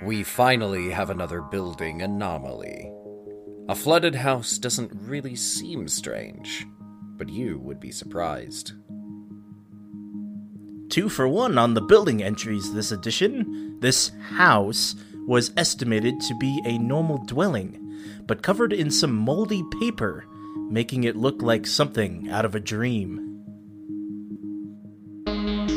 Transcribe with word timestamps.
We 0.00 0.22
finally 0.22 0.90
have 0.90 1.10
another 1.10 1.42
building 1.42 2.02
anomaly. 2.02 2.92
A 3.68 3.74
flooded 3.74 4.14
house 4.14 4.56
doesn't 4.56 4.92
really 4.94 5.34
seem 5.34 5.88
strange, 5.88 6.66
but 7.16 7.28
you 7.28 7.58
would 7.58 7.80
be 7.80 7.90
surprised. 7.90 8.72
Two 10.88 11.08
for 11.08 11.26
one 11.26 11.58
on 11.58 11.74
the 11.74 11.80
building 11.80 12.22
entries 12.22 12.72
this 12.72 12.92
edition. 12.92 13.76
This 13.80 14.12
house 14.30 14.94
was 15.26 15.52
estimated 15.56 16.20
to 16.20 16.34
be 16.36 16.62
a 16.64 16.78
normal 16.78 17.18
dwelling, 17.24 18.22
but 18.26 18.42
covered 18.42 18.72
in 18.72 18.92
some 18.92 19.14
moldy 19.14 19.64
paper, 19.80 20.24
making 20.70 21.04
it 21.04 21.16
look 21.16 21.42
like 21.42 21.66
something 21.66 22.30
out 22.30 22.44
of 22.44 22.54
a 22.54 22.60
dream. 22.60 23.24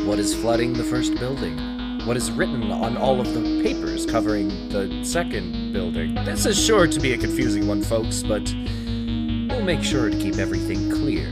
What 0.06 0.20
is 0.20 0.36
flooding 0.36 0.74
the 0.74 0.84
first 0.84 1.16
building? 1.16 1.71
What 2.06 2.18
is 2.18 2.32
written 2.32 2.72
on 2.72 2.98
all 2.98 3.22
of 3.22 3.32
the 3.32 3.62
papers 3.62 4.08
covering 4.08 4.48
the 4.70 5.04
second 5.06 5.72
building? 5.72 6.16
This 6.26 6.48
is 6.48 6.60
sure 6.60 6.88
to 6.88 7.00
be 7.00 7.14
a 7.14 7.18
confusing 7.18 7.68
one, 7.68 7.84
folks, 7.84 8.24
but 8.24 8.42
we'll 8.52 9.64
make 9.64 9.84
sure 9.84 10.10
to 10.10 10.18
keep 10.18 10.38
everything 10.38 10.90
clear 10.90 11.28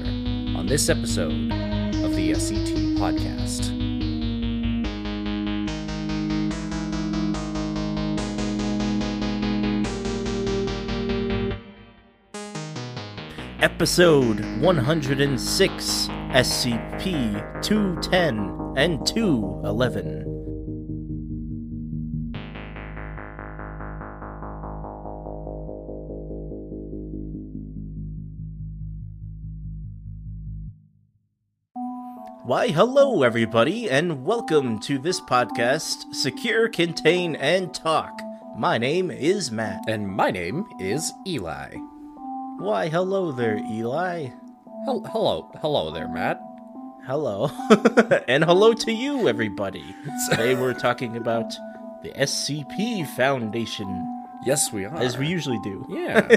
on 0.55 0.67
this 0.67 0.87
episode 0.87 1.51
of 2.03 2.15
the 2.15 2.33
SCT 2.33 2.99
podcast. 2.99 3.75
Episode 13.63 14.39
106 14.61 16.07
SCP 16.29 17.61
210 17.63 18.73
and 18.77 19.05
211. 19.07 20.18
Why, 32.50 32.69
hello, 32.69 33.22
everybody, 33.22 33.88
and 33.92 34.25
welcome 34.25 34.80
to 34.80 34.97
this 34.97 35.22
podcast 35.22 36.16
Secure, 36.16 36.67
Contain, 36.67 37.36
and 37.36 37.72
Talk. 37.72 38.23
My 38.58 38.80
name 38.80 39.11
is 39.11 39.52
Matt. 39.52 39.81
And 39.88 40.08
my 40.08 40.31
name 40.31 40.66
is 40.80 41.14
Eli. 41.28 41.75
Why, 42.58 42.88
hello 42.89 43.31
there, 43.31 43.58
Eli. 43.58 44.30
Hel- 44.86 45.08
hello, 45.11 45.52
hello 45.61 45.91
there, 45.91 46.08
Matt. 46.08 46.41
Hello. 47.06 47.52
and 48.28 48.44
hello 48.44 48.73
to 48.73 48.91
you, 48.91 49.30
everybody. 49.30 49.86
Today 50.31 50.56
we're 50.56 50.73
talking 50.73 51.17
about 51.17 51.53
the 52.02 52.09
SCP 52.13 53.06
Foundation, 53.09 54.19
Yes, 54.50 54.73
we 54.73 54.86
are. 54.86 54.95
as 54.97 55.17
we 55.17 55.28
usually 55.28 55.59
do. 55.59 55.86
Yeah. 55.88 56.28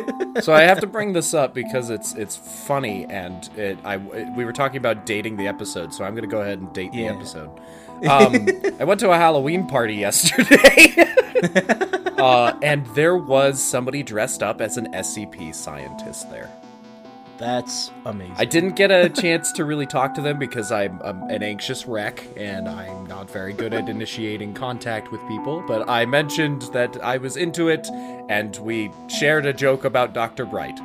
so 0.40 0.52
I 0.52 0.62
have 0.62 0.80
to 0.80 0.86
bring 0.86 1.14
this 1.14 1.32
up 1.32 1.54
because 1.54 1.88
it's 1.88 2.14
it's 2.14 2.36
funny 2.36 3.06
and 3.06 3.48
it 3.56 3.78
I 3.84 3.96
we 3.96 4.44
were 4.44 4.52
talking 4.52 4.76
about 4.76 5.06
dating 5.06 5.36
the 5.36 5.48
episode, 5.48 5.94
so 5.94 6.04
I'm 6.04 6.14
going 6.14 6.28
to 6.28 6.30
go 6.30 6.42
ahead 6.42 6.58
and 6.58 6.72
date 6.72 6.92
the 6.92 7.06
episode. 7.06 7.50
Um, 8.08 8.48
I 8.80 8.84
went 8.84 9.00
to 9.00 9.10
a 9.10 9.16
Halloween 9.16 9.66
party 9.66 9.94
yesterday. 9.94 10.94
uh, 12.18 12.58
and 12.62 12.84
there 12.94 13.16
was 13.16 13.62
somebody 13.62 14.02
dressed 14.02 14.42
up 14.42 14.60
as 14.60 14.76
an 14.76 14.92
SCP 14.92 15.54
scientist 15.54 16.30
there. 16.30 16.50
That's 17.42 17.90
amazing. 18.04 18.36
I 18.38 18.44
didn't 18.44 18.76
get 18.76 18.92
a 18.92 19.08
chance 19.08 19.50
to 19.54 19.64
really 19.64 19.84
talk 19.84 20.14
to 20.14 20.20
them 20.20 20.38
because 20.38 20.70
I'm, 20.70 21.02
I'm 21.02 21.28
an 21.28 21.42
anxious 21.42 21.88
wreck 21.88 22.24
and 22.36 22.68
I'm 22.68 23.04
not 23.06 23.28
very 23.28 23.52
good 23.52 23.74
at 23.74 23.88
initiating 23.88 24.54
contact 24.54 25.10
with 25.10 25.20
people. 25.26 25.60
But 25.66 25.90
I 25.90 26.06
mentioned 26.06 26.62
that 26.72 27.02
I 27.02 27.16
was 27.16 27.36
into 27.36 27.68
it, 27.68 27.88
and 28.28 28.56
we 28.58 28.92
shared 29.08 29.44
a 29.44 29.52
joke 29.52 29.84
about 29.84 30.14
Dr. 30.14 30.46
Bright. 30.46 30.78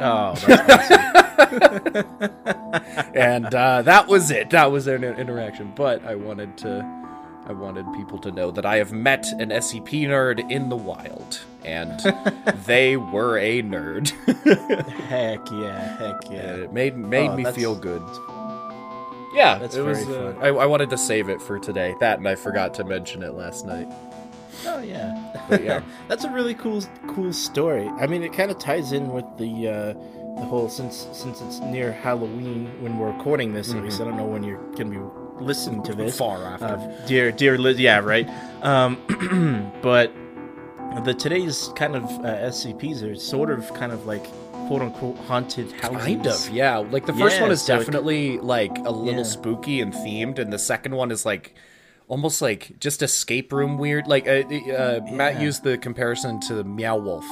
oh, 0.00 0.36
that's 0.46 0.90
and 3.16 3.52
uh, 3.52 3.82
that 3.82 4.06
was 4.06 4.30
it. 4.30 4.50
That 4.50 4.70
was 4.70 4.84
their 4.84 5.02
interaction. 5.02 5.72
But 5.74 6.04
I 6.04 6.14
wanted 6.14 6.56
to, 6.58 7.03
I 7.46 7.52
wanted 7.52 7.84
people 7.94 8.18
to 8.20 8.32
know 8.32 8.50
that 8.50 8.64
I 8.64 8.76
have 8.78 8.92
met 8.92 9.26
an 9.38 9.50
SCP 9.50 10.06
nerd 10.08 10.50
in 10.50 10.68
the 10.70 10.76
wild, 10.76 11.40
and 11.64 12.00
they 12.66 12.96
were 12.96 13.36
a 13.38 13.62
nerd. 13.62 14.10
heck 15.08 15.50
yeah, 15.50 15.96
heck 15.98 16.30
yeah. 16.30 16.38
And 16.54 16.62
it 16.62 16.72
made 16.72 16.96
made 16.96 17.28
Oh, 17.30 17.36
me 17.36 17.42
that's- 17.44 17.54
feel 17.60 17.74
good. 17.74 18.02
Yeah, 19.34 19.58
That's 19.58 19.74
it 19.74 19.82
was. 19.82 20.04
very 20.04 20.28
Uh, 20.28 20.32
fun. 20.34 20.42
I, 20.44 20.48
I 20.48 20.66
wanted 20.66 20.90
to 20.90 20.96
save 20.96 21.28
it 21.28 21.42
for 21.42 21.58
today. 21.58 21.96
That, 21.98 22.18
and 22.18 22.28
I 22.28 22.36
forgot 22.36 22.72
to 22.74 22.84
mention 22.84 23.20
it 23.24 23.34
last 23.34 23.66
night. 23.66 23.88
Oh 24.64 24.78
yeah. 24.80 25.12
But 25.48 25.64
yeah. 25.64 25.82
That's 26.08 26.22
a 26.24 26.30
really 26.30 26.54
cool 26.54 26.82
cool 27.08 27.32
story. 27.32 27.88
I 27.98 28.06
mean, 28.06 28.22
it 28.22 28.32
kind 28.32 28.50
of 28.52 28.58
ties 28.60 28.92
in 28.92 29.08
with 29.12 29.24
the 29.36 29.68
uh, 29.68 29.92
the 30.40 30.46
whole 30.46 30.68
since 30.68 31.08
since 31.12 31.40
it's 31.40 31.58
near 31.58 31.90
Halloween 31.90 32.70
when 32.80 32.96
we're 32.96 33.10
recording 33.10 33.52
this. 33.52 33.74
At 33.74 33.82
least 33.82 34.00
I 34.00 34.04
don't 34.04 34.16
know 34.16 34.24
when 34.24 34.44
you're 34.44 34.62
gonna 34.76 34.90
be 34.90 34.98
listening 35.40 35.82
to 35.84 35.94
this. 35.94 36.16
Far 36.18 36.44
after. 36.44 36.66
Uh, 36.66 37.06
dear 37.06 37.32
dear 37.32 37.58
Liz, 37.58 37.78
yeah, 37.78 37.98
right. 37.98 38.28
Um, 38.62 38.98
but 39.82 40.12
the 41.04 41.14
today's 41.14 41.70
kind 41.76 41.96
of 41.96 42.04
uh, 42.04 42.48
SCPs 42.50 43.02
are 43.02 43.14
sort 43.16 43.50
of 43.50 43.72
kind 43.74 43.92
of 43.92 44.06
like 44.06 44.24
quote 44.68 44.80
unquote 44.82 45.16
haunted 45.26 45.70
houses. 45.72 45.98
Kind 46.02 46.26
of, 46.26 46.50
yeah. 46.50 46.76
Like 46.78 47.06
the 47.06 47.12
first 47.12 47.36
Yeah, 47.36 47.42
one 47.42 47.50
is 47.50 47.62
so 47.62 47.74
it- 47.74 47.78
definitely 47.78 48.38
like 48.38 48.76
a 48.78 48.90
little 48.90 49.20
Yeah. 49.20 49.22
spooky 49.24 49.80
and 49.80 49.92
themed, 49.92 50.38
and 50.38 50.52
the 50.52 50.58
second 50.58 50.94
one 50.94 51.10
is 51.10 51.26
like 51.26 51.54
almost 52.06 52.40
like 52.42 52.78
just 52.78 53.02
escape 53.02 53.52
room 53.52 53.76
weird. 53.78 54.06
Like 54.06 54.26
uh, 54.28 54.42
uh, 54.72 55.00
Matt 55.10 55.40
used 55.40 55.64
the 55.64 55.76
comparison 55.78 56.40
to 56.48 56.62
Meow 56.64 56.96
Wolf. 56.96 57.26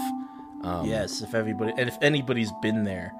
Um, 0.65 0.87
Yes, 0.87 1.23
if 1.23 1.35
everybody 1.35 1.73
and 1.77 1.89
if 1.89 1.97
anybody's 2.03 2.53
been 2.63 2.85
there, 2.85 3.13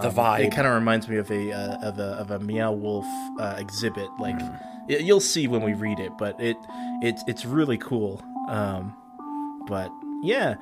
The 0.00 0.08
um, 0.08 0.14
vibe. 0.14 0.40
It 0.40 0.52
kind 0.52 0.66
of 0.66 0.74
reminds 0.74 1.08
me 1.08 1.16
of 1.16 1.30
a 1.30 1.52
uh, 1.52 1.88
of 1.88 1.98
a 1.98 2.02
of 2.20 2.30
a 2.30 2.38
Meow 2.38 2.72
Wolf 2.72 3.06
uh, 3.40 3.56
exhibit. 3.58 4.08
Like 4.18 4.36
Mm. 4.38 4.58
you'll 5.06 5.20
see 5.20 5.46
when 5.48 5.62
we 5.62 5.74
read 5.74 5.98
it, 6.00 6.12
but 6.18 6.40
it 6.40 6.56
it's 7.02 7.22
it's 7.26 7.44
really 7.44 7.78
cool. 7.78 8.20
Um, 8.48 8.94
but 9.66 9.90
yeah, 10.22 10.54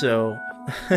so 0.00 0.36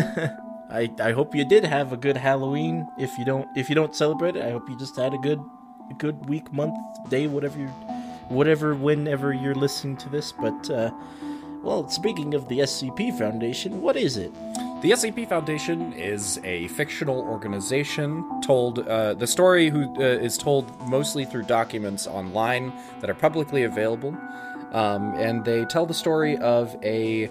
I 0.70 0.90
I 1.00 1.12
hope 1.12 1.34
you 1.34 1.44
did 1.48 1.64
have 1.64 1.92
a 1.92 1.96
good 1.96 2.16
Halloween. 2.16 2.86
If 2.98 3.16
you 3.18 3.24
don't 3.24 3.48
if 3.56 3.68
you 3.68 3.74
don't 3.74 3.94
celebrate 3.94 4.36
it, 4.36 4.42
I 4.44 4.50
hope 4.50 4.68
you 4.68 4.76
just 4.78 4.96
had 4.96 5.14
a 5.14 5.18
good 5.18 5.40
good 5.98 6.28
week, 6.28 6.52
month, 6.52 6.74
day, 7.08 7.26
whatever 7.26 7.58
you 7.58 7.68
whatever 8.28 8.74
whenever 8.74 9.32
you're 9.32 9.54
listening 9.54 9.96
to 9.98 10.08
this. 10.10 10.32
But 10.32 10.70
uh, 10.70 10.90
well, 11.62 11.88
speaking 11.88 12.34
of 12.34 12.48
the 12.48 12.58
SCP 12.60 13.18
Foundation, 13.18 13.80
what 13.80 13.96
is 13.96 14.16
it? 14.16 14.32
The 14.80 14.92
SCP 14.92 15.28
Foundation 15.28 15.92
is 15.92 16.38
a 16.44 16.68
fictional 16.68 17.18
organization 17.22 18.40
told. 18.42 18.78
Uh, 18.78 19.14
the 19.14 19.26
story 19.26 19.70
who 19.70 19.92
uh, 19.96 20.04
is 20.04 20.38
told 20.38 20.70
mostly 20.88 21.24
through 21.24 21.42
documents 21.42 22.06
online 22.06 22.72
that 23.00 23.10
are 23.10 23.14
publicly 23.14 23.64
available, 23.64 24.16
um, 24.70 25.14
and 25.16 25.44
they 25.44 25.64
tell 25.64 25.84
the 25.84 25.94
story 25.94 26.36
of 26.36 26.76
a 26.84 27.28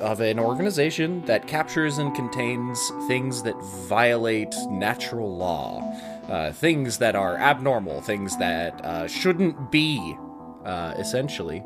of 0.00 0.20
an 0.20 0.38
organization 0.38 1.20
that 1.22 1.48
captures 1.48 1.98
and 1.98 2.14
contains 2.14 2.78
things 3.08 3.42
that 3.42 3.56
violate 3.88 4.54
natural 4.70 5.36
law, 5.36 5.80
uh, 6.28 6.52
things 6.52 6.98
that 6.98 7.16
are 7.16 7.36
abnormal, 7.38 8.00
things 8.02 8.36
that 8.36 8.84
uh, 8.84 9.08
shouldn't 9.08 9.72
be, 9.72 10.16
uh, 10.64 10.94
essentially. 10.96 11.64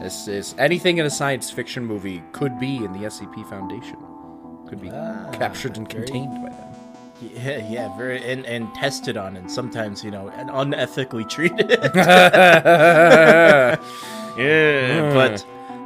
This 0.00 0.28
is 0.28 0.54
anything 0.58 0.98
in 0.98 1.06
a 1.06 1.10
science 1.10 1.50
fiction 1.50 1.84
movie 1.84 2.22
could 2.32 2.58
be 2.58 2.76
in 2.84 2.92
the 2.92 3.00
SCP 3.06 3.48
Foundation. 3.48 3.96
Could 4.68 4.80
be 4.80 4.90
Ah, 4.90 5.30
captured 5.32 5.76
and 5.76 5.90
very- 5.90 6.04
contained 6.06 6.42
by 6.42 6.50
them. 6.50 6.60
Yeah, 7.20 7.70
yeah, 7.70 7.96
very 7.96 8.22
and 8.30 8.44
and 8.44 8.72
tested 8.74 9.16
on, 9.16 9.36
and 9.36 9.50
sometimes 9.50 10.02
you 10.04 10.10
know, 10.10 10.28
and 10.28 10.50
unethically 10.50 11.26
treated. 11.36 11.70
yeah, 14.36 15.10
but 15.14 15.44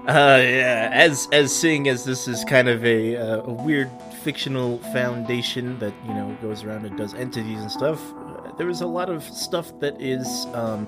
uh, 0.09 0.41
yeah, 0.43 0.89
as 0.93 1.29
as 1.33 1.55
seeing 1.55 1.89
as 1.89 2.05
this 2.05 2.27
is 2.29 2.45
kind 2.45 2.69
of 2.69 2.85
a 2.85 3.17
uh, 3.17 3.43
a 3.43 3.53
weird 3.53 3.91
fictional 4.23 4.79
foundation 4.93 5.79
that 5.79 5.93
you 6.07 6.15
know 6.15 6.37
goes 6.43 6.65
around 6.65 6.87
and 6.87 6.97
does 6.97 7.15
entities 7.15 7.61
and 7.61 7.71
stuff, 7.71 8.01
uh, 8.15 8.51
there 8.57 8.69
is 8.71 8.81
a 8.81 8.87
lot 8.87 9.11
of 9.11 9.23
stuff 9.23 9.71
that 9.81 10.01
is 10.01 10.47
um, 10.55 10.87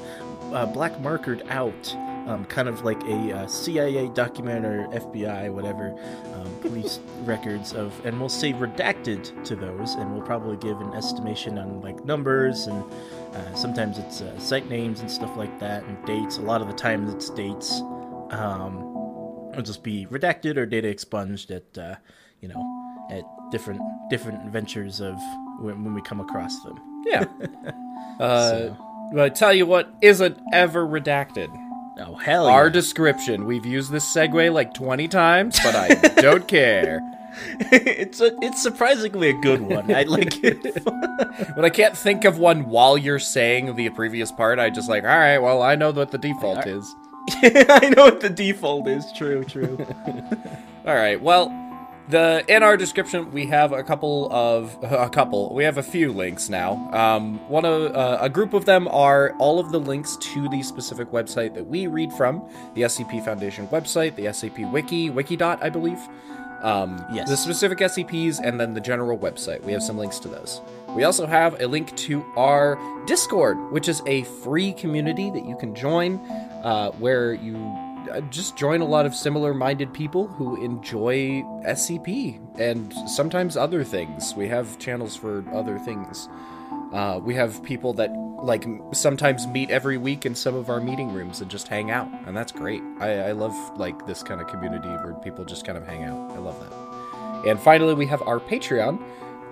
uh, 0.53 0.67
black 0.67 0.93
markered 1.03 1.47
out. 1.51 1.95
Um, 2.31 2.45
kind 2.45 2.69
of 2.69 2.85
like 2.85 3.03
a 3.05 3.33
uh, 3.39 3.47
CIA 3.49 4.07
document 4.09 4.65
or 4.65 4.87
FBI, 4.93 5.53
whatever, 5.53 5.91
um, 6.35 6.55
police 6.61 7.01
records 7.25 7.73
of, 7.73 7.93
and 8.07 8.21
we'll 8.21 8.29
say 8.29 8.53
redacted 8.53 9.43
to 9.47 9.57
those, 9.57 9.95
and 9.95 10.13
we'll 10.13 10.23
probably 10.23 10.57
give 10.59 10.81
an 10.81 10.93
estimation 10.95 11.59
on 11.59 11.81
like 11.81 12.05
numbers 12.05 12.69
and 12.69 12.85
uh, 13.35 13.55
sometimes 13.57 13.99
it's 13.99 14.21
uh, 14.21 14.39
site 14.39 14.69
names 14.69 15.01
and 15.01 15.11
stuff 15.11 15.37
like 15.37 15.59
that, 15.59 15.83
and 15.85 15.97
dates. 16.07 16.39
A 16.39 16.43
lot 16.43 16.61
of 16.63 16.69
the 16.69 16.73
times 16.75 17.13
it's 17.13 17.31
dates. 17.31 17.81
Um, 18.31 18.77
it'll 19.51 19.63
just 19.65 19.83
be 19.83 20.07
redacted 20.07 20.57
or 20.57 20.67
data 20.67 20.87
expunged 20.87 21.51
at 21.51 21.77
uh, 21.77 21.97
you 22.41 22.47
know 22.49 22.63
at 23.11 23.25
different 23.51 23.81
different 24.09 24.53
ventures 24.53 25.01
of 25.01 25.17
when, 25.59 25.83
when 25.83 25.95
we 25.95 26.03
come 26.03 26.21
across 26.21 26.63
them. 26.63 26.79
Yeah. 27.07 27.25
Uh, 28.19 28.51
So- 28.51 28.77
But 29.15 29.21
I 29.25 29.29
tell 29.31 29.53
you 29.53 29.65
what 29.67 29.93
isn't 30.03 30.39
ever 30.53 30.87
redacted. 30.87 31.49
Oh 32.01 32.15
hell 32.15 32.47
Our 32.47 32.67
yeah. 32.67 32.73
description. 32.73 33.45
We've 33.45 33.67
used 33.67 33.91
this 33.91 34.05
segue 34.15 34.53
like 34.53 34.75
20 34.75 35.09
times, 35.09 35.59
but 35.63 35.75
I 35.75 35.89
don't 36.21 36.49
care. 36.49 37.01
it's 37.61 38.21
a, 38.21 38.33
it's 38.43 38.63
surprisingly 38.63 39.31
a 39.31 39.41
good 39.41 39.61
one. 39.61 39.95
I 39.95 40.03
like 40.05 40.43
it. 40.43 40.83
When 41.55 41.65
I 41.65 41.71
can't 41.71 41.97
think 41.97 42.25
of 42.25 42.39
one 42.39 42.67
while 42.67 42.97
you're 42.97 43.19
saying 43.19 43.77
the 43.77 43.89
previous 43.91 44.33
part, 44.33 44.59
I 44.59 44.71
just 44.71 44.89
like, 44.89 45.05
all 45.05 45.11
right, 45.11 45.39
well, 45.39 45.63
I 45.63 45.75
know 45.75 45.91
what 45.91 46.11
the 46.11 46.19
default 46.19 46.67
is. 46.67 46.95
I 47.43 47.93
know 47.95 48.05
what 48.05 48.21
the 48.21 48.31
default 48.31 48.89
is. 48.89 49.05
True, 49.13 49.45
true. 49.45 49.79
All 50.87 50.95
right. 50.95 51.21
Well, 51.21 51.49
the 52.09 52.45
in 52.49 52.63
our 52.63 52.77
description 52.77 53.33
we 53.33 53.47
have 53.47 53.73
a 53.73 53.83
couple 53.83 54.29
of 54.33 54.77
a 54.83 55.09
couple. 55.11 55.55
We 55.55 55.65
have 55.65 55.79
a 55.79 55.83
few 55.83 56.13
links 56.13 56.49
now. 56.49 56.91
Um, 56.93 57.39
one 57.49 57.65
of 57.65 57.95
uh, 57.95 58.19
a 58.21 58.29
group 58.29 58.55
of 58.55 58.65
them 58.65 58.89
are 58.89 59.35
all 59.39 59.61
of 59.61 59.71
the 59.71 59.81
links 59.81 60.17
to 60.17 60.49
the 60.49 60.63
specific 60.63 61.11
website 61.11 61.55
that 61.55 61.67
we 61.67 61.87
read 61.87 62.13
from, 62.13 62.49
the 62.75 62.83
SCP 62.83 63.25
Foundation 63.25 63.69
website, 63.69 64.17
the 64.17 64.27
SCP 64.27 64.71
Wiki, 64.71 65.11
Wikidot, 65.11 65.63
I 65.63 65.71
believe. 65.71 65.99
Um, 66.63 67.03
Yes. 67.13 67.29
The 67.29 67.37
specific 67.37 67.79
SCPs 67.79 68.39
and 68.43 68.61
then 68.61 68.75
the 68.75 68.81
general 68.81 69.17
website. 69.19 69.63
We 69.63 69.73
have 69.73 69.83
some 69.83 69.97
links 69.97 70.19
to 70.21 70.29
those. 70.29 70.61
We 70.95 71.05
also 71.05 71.27
have 71.27 71.61
a 71.61 71.67
link 71.67 71.97
to 71.97 72.23
our 72.37 72.79
Discord, 73.07 73.57
which 73.73 73.89
is 73.89 74.03
a 74.07 74.25
free 74.43 74.73
community 74.75 75.31
that 75.31 75.47
you 75.47 75.57
can 75.57 75.75
join, 75.75 76.17
uh, 76.63 76.91
where 76.99 77.33
you 77.33 77.55
just 78.31 78.57
join 78.57 78.81
a 78.81 78.85
lot 78.85 79.07
of 79.07 79.15
similar 79.15 79.55
minded 79.55 79.93
people 79.93 80.27
who 80.27 80.63
enjoy 80.63 81.43
SCP 81.67 82.41
and 82.59 82.93
sometimes 83.09 83.57
other 83.57 83.85
things. 83.85 84.35
We 84.35 84.49
have 84.49 84.79
channels 84.79 85.17
for 85.17 85.45
other 85.53 85.79
things. 85.79 86.29
Uh, 86.93 87.21
we 87.23 87.35
have 87.35 87.63
people 87.63 87.93
that 87.95 88.11
like 88.43 88.67
sometimes 88.93 89.47
meet 89.47 89.71
every 89.71 89.97
week 89.97 90.27
in 90.27 90.35
some 90.35 90.55
of 90.55 90.71
our 90.71 90.81
meeting 90.81 91.13
rooms 91.13 91.41
and 91.41 91.51
just 91.51 91.69
hang 91.69 91.91
out, 91.91 92.09
and 92.27 92.37
that's 92.37 92.53
great. 92.53 92.83
I, 92.99 93.29
I 93.29 93.33
love 93.33 93.55
like 93.79 94.07
this 94.07 94.23
kind 94.23 94.41
of 94.41 94.47
community 94.49 94.89
where 94.89 95.15
people 95.15 95.45
just 95.45 95.65
kind 95.65 95.77
of 95.77 95.87
hang 95.87 96.05
out. 96.05 96.31
I 96.33 96.39
love 96.39 96.59
that. 96.61 97.49
And 97.49 97.61
finally, 97.61 97.95
we 97.95 98.07
have 98.07 98.23
our 98.23 98.41
Patreon, 98.41 99.03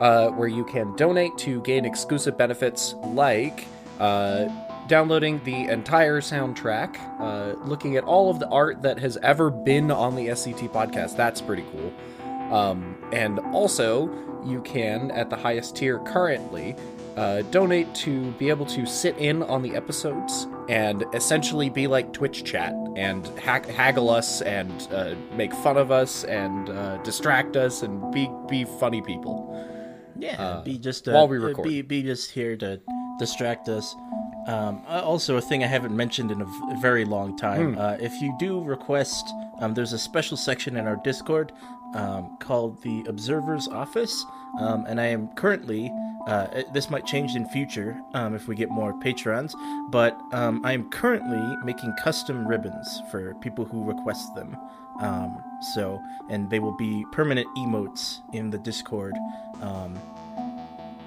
uh, 0.00 0.30
where 0.30 0.48
you 0.48 0.64
can 0.64 0.94
donate 0.96 1.36
to 1.38 1.60
gain 1.62 1.84
exclusive 1.84 2.36
benefits 2.36 2.94
like 3.04 3.66
uh, 4.00 4.48
downloading 4.88 5.40
the 5.44 5.64
entire 5.68 6.20
soundtrack, 6.20 6.96
uh, 7.20 7.54
looking 7.64 7.96
at 7.96 8.04
all 8.04 8.30
of 8.30 8.38
the 8.40 8.48
art 8.48 8.82
that 8.82 8.98
has 8.98 9.16
ever 9.18 9.50
been 9.50 9.90
on 9.90 10.16
the 10.16 10.28
SCT 10.28 10.68
podcast. 10.70 11.16
That's 11.16 11.40
pretty 11.40 11.64
cool. 11.72 11.92
Um, 12.52 12.96
and 13.12 13.38
also, 13.52 14.10
you 14.44 14.62
can, 14.62 15.10
at 15.10 15.28
the 15.30 15.36
highest 15.36 15.76
tier 15.76 15.98
currently, 16.00 16.74
uh, 17.16 17.42
donate 17.50 17.92
to 17.96 18.30
be 18.32 18.48
able 18.48 18.64
to 18.64 18.86
sit 18.86 19.16
in 19.18 19.42
on 19.42 19.60
the 19.60 19.74
episodes 19.74 20.46
and 20.68 21.04
essentially 21.14 21.68
be 21.68 21.86
like 21.86 22.12
Twitch 22.12 22.44
chat 22.44 22.72
and 22.96 23.26
ha- 23.40 23.60
haggle 23.74 24.08
us 24.08 24.40
and 24.42 24.88
uh, 24.92 25.14
make 25.34 25.52
fun 25.52 25.76
of 25.76 25.90
us 25.90 26.24
and 26.24 26.70
uh, 26.70 26.96
distract 26.98 27.56
us 27.56 27.82
and 27.82 28.12
be 28.12 28.30
be 28.48 28.64
funny 28.78 29.02
people. 29.02 29.34
Yeah, 30.16 30.40
Uh, 30.40 30.62
be 30.62 30.78
just 30.78 31.08
uh, 31.08 31.12
while 31.12 31.28
we 31.28 31.38
uh, 31.38 31.42
record. 31.42 31.64
Be 31.64 31.82
be 31.82 32.02
just 32.02 32.30
here 32.30 32.56
to 32.56 32.80
distract 33.18 33.68
us. 33.68 33.94
Um, 34.48 34.82
uh, 34.88 35.02
also, 35.04 35.36
a 35.36 35.42
thing 35.42 35.62
I 35.62 35.66
haven't 35.66 35.94
mentioned 35.94 36.30
in 36.30 36.40
a 36.40 36.46
v- 36.46 36.80
very 36.80 37.04
long 37.04 37.36
time. 37.36 37.74
Hmm. 37.74 37.78
Uh, 37.78 37.96
if 38.00 38.22
you 38.22 38.34
do 38.38 38.62
request, 38.62 39.30
um, 39.60 39.74
there's 39.74 39.92
a 39.92 39.98
special 39.98 40.38
section 40.38 40.78
in 40.78 40.88
our 40.88 40.96
Discord 40.96 41.52
um, 41.94 42.38
called 42.38 42.82
the 42.82 43.04
Observer's 43.06 43.68
Office, 43.68 44.24
um, 44.58 44.86
and 44.86 45.00
I 45.00 45.06
am 45.06 45.28
currently. 45.34 45.92
Uh, 46.26 46.62
this 46.74 46.90
might 46.90 47.06
change 47.06 47.36
in 47.36 47.46
future 47.48 47.98
um, 48.14 48.34
if 48.34 48.48
we 48.48 48.54
get 48.54 48.70
more 48.70 48.98
patrons, 49.00 49.54
but 49.90 50.18
um, 50.32 50.64
I 50.64 50.72
am 50.72 50.90
currently 50.90 51.56
making 51.64 51.94
custom 52.02 52.46
ribbons 52.46 53.02
for 53.10 53.34
people 53.36 53.64
who 53.64 53.84
request 53.84 54.34
them. 54.34 54.56
Um, 55.00 55.42
so, 55.74 56.02
and 56.28 56.50
they 56.50 56.58
will 56.58 56.76
be 56.76 57.04
permanent 57.12 57.46
emotes 57.56 58.20
in 58.34 58.50
the 58.50 58.58
Discord. 58.58 59.14
Um, 59.60 59.98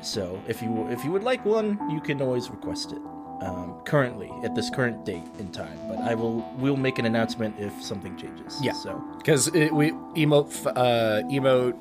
so, 0.02 0.42
if 0.48 0.62
you 0.62 0.88
if 0.90 1.04
you 1.04 1.12
would 1.12 1.24
like 1.24 1.44
one, 1.46 1.78
you 1.92 2.02
can 2.02 2.22
always 2.22 2.50
request 2.50 2.92
it. 2.92 3.02
Um, 3.42 3.82
currently, 3.86 4.32
at 4.44 4.54
this 4.54 4.70
current 4.70 5.04
date 5.04 5.24
in 5.40 5.52
time, 5.52 5.78
but 5.88 5.98
I 6.00 6.14
will 6.14 6.48
we'll 6.58 6.78
make 6.78 7.00
an 7.00 7.06
announcement 7.06 7.56
if 7.60 7.74
something 7.82 8.16
changes. 8.16 8.60
Yeah. 8.62 8.74
So, 8.74 9.02
because 9.18 9.50
we 9.52 9.92
emote 10.16 10.68
uh, 10.68 11.24
emote 11.28 11.76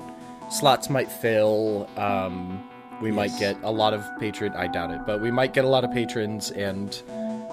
slots 0.51 0.89
might 0.89 1.11
fill. 1.11 1.87
Um, 1.97 2.67
we 2.99 3.11
might 3.11 3.31
get 3.39 3.57
a 3.63 3.71
lot 3.71 3.93
of 3.93 4.03
patron. 4.19 4.53
I 4.53 4.67
doubt 4.67 4.91
it, 4.91 5.01
but 5.05 5.21
we 5.21 5.29
might 5.31 5.53
get 5.53 5.63
a 5.65 5.67
lot 5.67 5.83
of 5.83 5.91
patrons, 5.91 6.49
and 6.51 6.99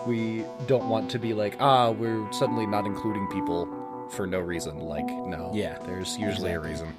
we 0.06 0.44
don't 0.66 0.88
want 0.88 1.10
to 1.10 1.18
be 1.18 1.34
like, 1.34 1.56
ah, 1.60 1.90
we're 1.90 2.30
suddenly 2.32 2.66
not 2.66 2.86
including 2.86 3.26
people 3.28 3.66
for 4.14 4.26
no 4.26 4.40
reason. 4.40 4.78
Like, 4.80 5.06
no, 5.06 5.50
Yeah, 5.54 5.78
there's 5.84 6.16
usually 6.16 6.52
exactly. 6.52 6.52
a 6.52 6.60
reason. 6.60 6.94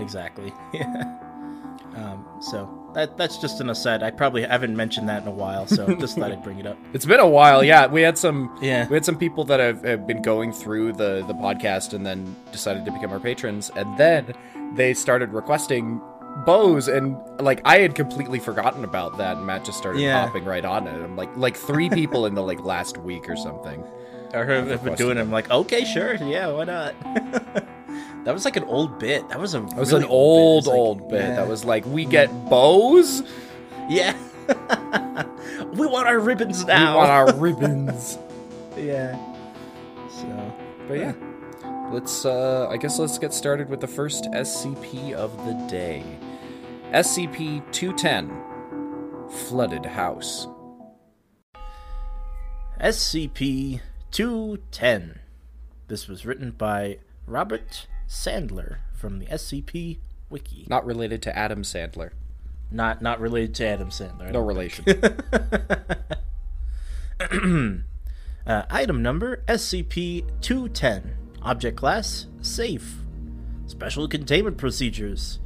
exactly. 0.00 0.52
Yeah. 0.72 1.18
Um, 1.96 2.26
so 2.42 2.85
that 2.96 3.16
that's 3.16 3.36
just 3.38 3.60
an 3.60 3.70
aside. 3.70 4.02
I 4.02 4.10
probably 4.10 4.42
haven't 4.42 4.74
mentioned 4.74 5.08
that 5.08 5.22
in 5.22 5.28
a 5.28 5.32
while, 5.32 5.66
so 5.66 5.94
just 6.00 6.16
thought 6.18 6.32
I'd 6.32 6.42
bring 6.42 6.58
it 6.58 6.66
up. 6.66 6.76
It's 6.94 7.06
been 7.06 7.20
a 7.20 7.28
while. 7.28 7.62
Yeah, 7.62 7.86
we 7.86 8.00
had 8.02 8.18
some. 8.18 8.58
Yeah. 8.60 8.88
we 8.88 8.94
had 8.94 9.04
some 9.04 9.16
people 9.18 9.44
that 9.44 9.60
have, 9.60 9.84
have 9.84 10.06
been 10.06 10.22
going 10.22 10.52
through 10.52 10.94
the 10.94 11.22
the 11.28 11.34
podcast 11.34 11.92
and 11.92 12.04
then 12.04 12.34
decided 12.50 12.84
to 12.86 12.90
become 12.90 13.12
our 13.12 13.20
patrons, 13.20 13.70
and 13.76 13.96
then 13.98 14.32
they 14.74 14.94
started 14.94 15.32
requesting 15.32 16.00
bows, 16.46 16.88
and 16.88 17.16
like 17.40 17.60
I 17.64 17.78
had 17.78 17.94
completely 17.94 18.38
forgotten 18.38 18.82
about 18.84 19.18
that, 19.18 19.36
and 19.36 19.46
Matt 19.46 19.64
just 19.64 19.78
started 19.78 20.00
Yeah. 20.00 20.26
hopping 20.26 20.44
right 20.44 20.64
on 20.64 20.86
it. 20.86 20.94
I'm 20.94 21.16
like 21.16 21.34
like 21.36 21.56
three 21.56 21.90
people 21.90 22.26
in 22.26 22.34
the 22.34 22.42
like 22.42 22.64
last 22.64 22.96
week 22.98 23.28
or 23.28 23.36
something. 23.36 23.84
I 24.34 24.38
heard 24.42 24.68
if 24.68 24.82
we're 24.82 24.96
doing 24.96 25.18
it. 25.18 25.20
I'm 25.20 25.30
like, 25.30 25.50
okay, 25.50 25.84
sure, 25.84 26.14
yeah, 26.16 26.48
why 26.48 26.64
not? 26.64 26.94
that 28.24 28.32
was 28.34 28.44
like 28.44 28.56
an 28.56 28.64
old 28.64 28.98
bit. 28.98 29.28
That 29.28 29.38
was 29.40 29.54
a. 29.54 29.62
It 29.64 29.76
was 29.76 29.92
an 29.92 30.04
old 30.04 30.66
old 30.68 31.08
bit 31.08 31.20
that 31.36 31.46
was 31.48 31.64
like 31.64 31.84
we 31.86 32.04
get 32.04 32.28
bows, 32.48 33.22
Yeah. 33.88 34.16
we 35.74 35.86
want 35.86 36.06
our 36.06 36.20
ribbons 36.20 36.64
now. 36.64 36.92
we 36.92 36.96
want 36.98 37.10
our 37.10 37.34
ribbons. 37.38 38.18
yeah. 38.76 39.16
So, 40.10 40.54
But 40.88 40.98
yeah, 40.98 41.14
let's. 41.92 42.24
Uh, 42.24 42.68
I 42.70 42.76
guess 42.76 42.98
let's 42.98 43.18
get 43.18 43.34
started 43.34 43.68
with 43.68 43.80
the 43.80 43.88
first 43.88 44.24
SCP 44.32 45.12
of 45.12 45.36
the 45.46 45.54
day. 45.68 46.04
SCP 46.92 47.60
210 47.72 48.30
Flooded 49.48 49.84
House. 49.84 50.46
SCP 52.80 53.80
210. 54.10 55.20
This 55.88 56.08
was 56.08 56.26
written 56.26 56.50
by 56.52 56.98
Robert 57.26 57.86
Sandler 58.08 58.78
from 58.92 59.18
the 59.18 59.26
SCP 59.26 59.98
Wiki. 60.30 60.66
Not 60.68 60.86
related 60.86 61.20
to 61.22 61.36
Adam 61.36 61.62
Sandler. 61.62 62.10
Not 62.70 63.02
not 63.02 63.20
related 63.20 63.54
to 63.56 63.66
Adam 63.66 63.90
Sandler. 63.90 64.30
No 64.32 64.40
relation. 64.40 64.84
Uh, 68.46 68.64
item 68.70 69.02
number 69.02 69.42
SCP 69.48 70.24
210. 70.40 71.16
Object 71.42 71.76
class 71.76 72.26
Safe. 72.40 72.98
Special 73.66 74.06
containment 74.06 74.56
procedures. 74.56 75.40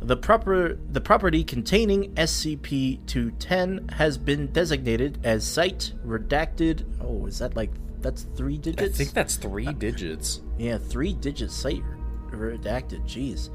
The 0.00 0.16
proper 0.16 0.78
the 0.90 1.02
property 1.02 1.44
containing 1.44 2.14
SCP 2.14 3.04
210 3.06 3.88
has 3.88 4.16
been 4.16 4.46
designated 4.52 5.18
as 5.22 5.46
Site 5.46 5.92
Redacted. 6.06 6.84
Oh, 7.02 7.26
is 7.26 7.40
that 7.40 7.54
like 7.54 7.72
that's 8.02 8.22
three 8.36 8.58
digits. 8.58 8.82
I 8.82 8.88
think 8.88 9.12
that's 9.12 9.36
three 9.36 9.72
digits. 9.72 10.40
Yeah, 10.58 10.78
three 10.78 11.12
digit 11.12 11.50
site 11.50 11.82
redacted. 12.30 13.02
Jeez. 13.04 13.50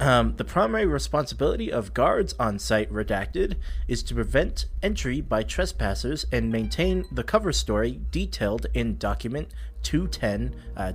Um, 0.00 0.34
the 0.36 0.44
primary 0.44 0.86
responsibility 0.86 1.70
of 1.70 1.92
guards 1.92 2.34
on 2.38 2.58
site 2.58 2.90
redacted 2.90 3.56
is 3.86 4.02
to 4.04 4.14
prevent 4.14 4.64
entry 4.82 5.20
by 5.20 5.42
trespassers 5.42 6.24
and 6.32 6.50
maintain 6.50 7.04
the 7.12 7.22
cover 7.22 7.52
story 7.52 8.00
detailed 8.10 8.66
in 8.72 8.96
document 8.96 9.52
210 9.82 10.56
uh, 10.74 10.92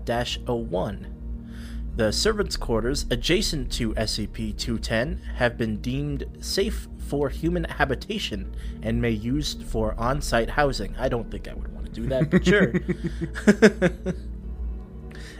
01. 0.47 1.25
The 1.95 2.11
servants' 2.11 2.57
quarters 2.57 3.05
adjacent 3.11 3.71
to 3.73 3.93
SCP 3.93 4.57
210 4.57 5.21
have 5.35 5.57
been 5.57 5.77
deemed 5.77 6.25
safe 6.41 6.87
for 6.97 7.29
human 7.29 7.63
habitation 7.65 8.55
and 8.81 9.01
may 9.01 9.11
used 9.11 9.63
for 9.63 9.93
on 9.99 10.21
site 10.21 10.49
housing. 10.49 10.95
I 10.97 11.09
don't 11.09 11.29
think 11.29 11.47
I 11.47 11.53
would 11.53 11.73
want 11.73 11.84
do 11.95 12.07
that, 12.07 12.29
but 12.29 12.45
sure. 12.45 12.73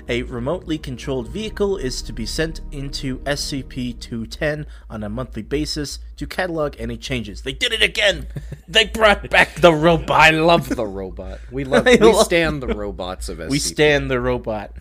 A 0.07 0.21
remotely 0.21 0.77
controlled 0.77 1.29
vehicle 1.29 1.77
is 1.77 2.03
to 2.03 2.13
be 2.13 2.27
sent 2.27 2.62
into 2.71 3.17
SCP 3.19 4.00
210 4.00 4.67
on 4.88 5.03
a 5.03 5.09
monthly 5.09 5.41
basis 5.41 5.97
to 6.17 6.27
catalog 6.27 6.75
any 6.77 6.95
changes. 6.95 7.41
They 7.41 7.53
did 7.53 7.74
it 7.74 7.81
again! 7.81 8.27
They 8.67 8.85
brought 8.85 9.27
back 9.31 9.55
the 9.55 9.74
robot! 9.74 10.12
I 10.12 10.29
love 10.29 10.69
the 10.69 10.85
robot. 10.85 11.39
We 11.51 11.63
love. 11.63 11.88
I 11.88 11.97
we 12.00 12.12
love- 12.12 12.25
stand 12.25 12.62
the 12.62 12.67
robots 12.75 13.29
of 13.29 13.39
SCP. 13.39 13.50
We 13.50 13.57
stand 13.57 14.12
the 14.12 14.19
robot. 14.19 14.74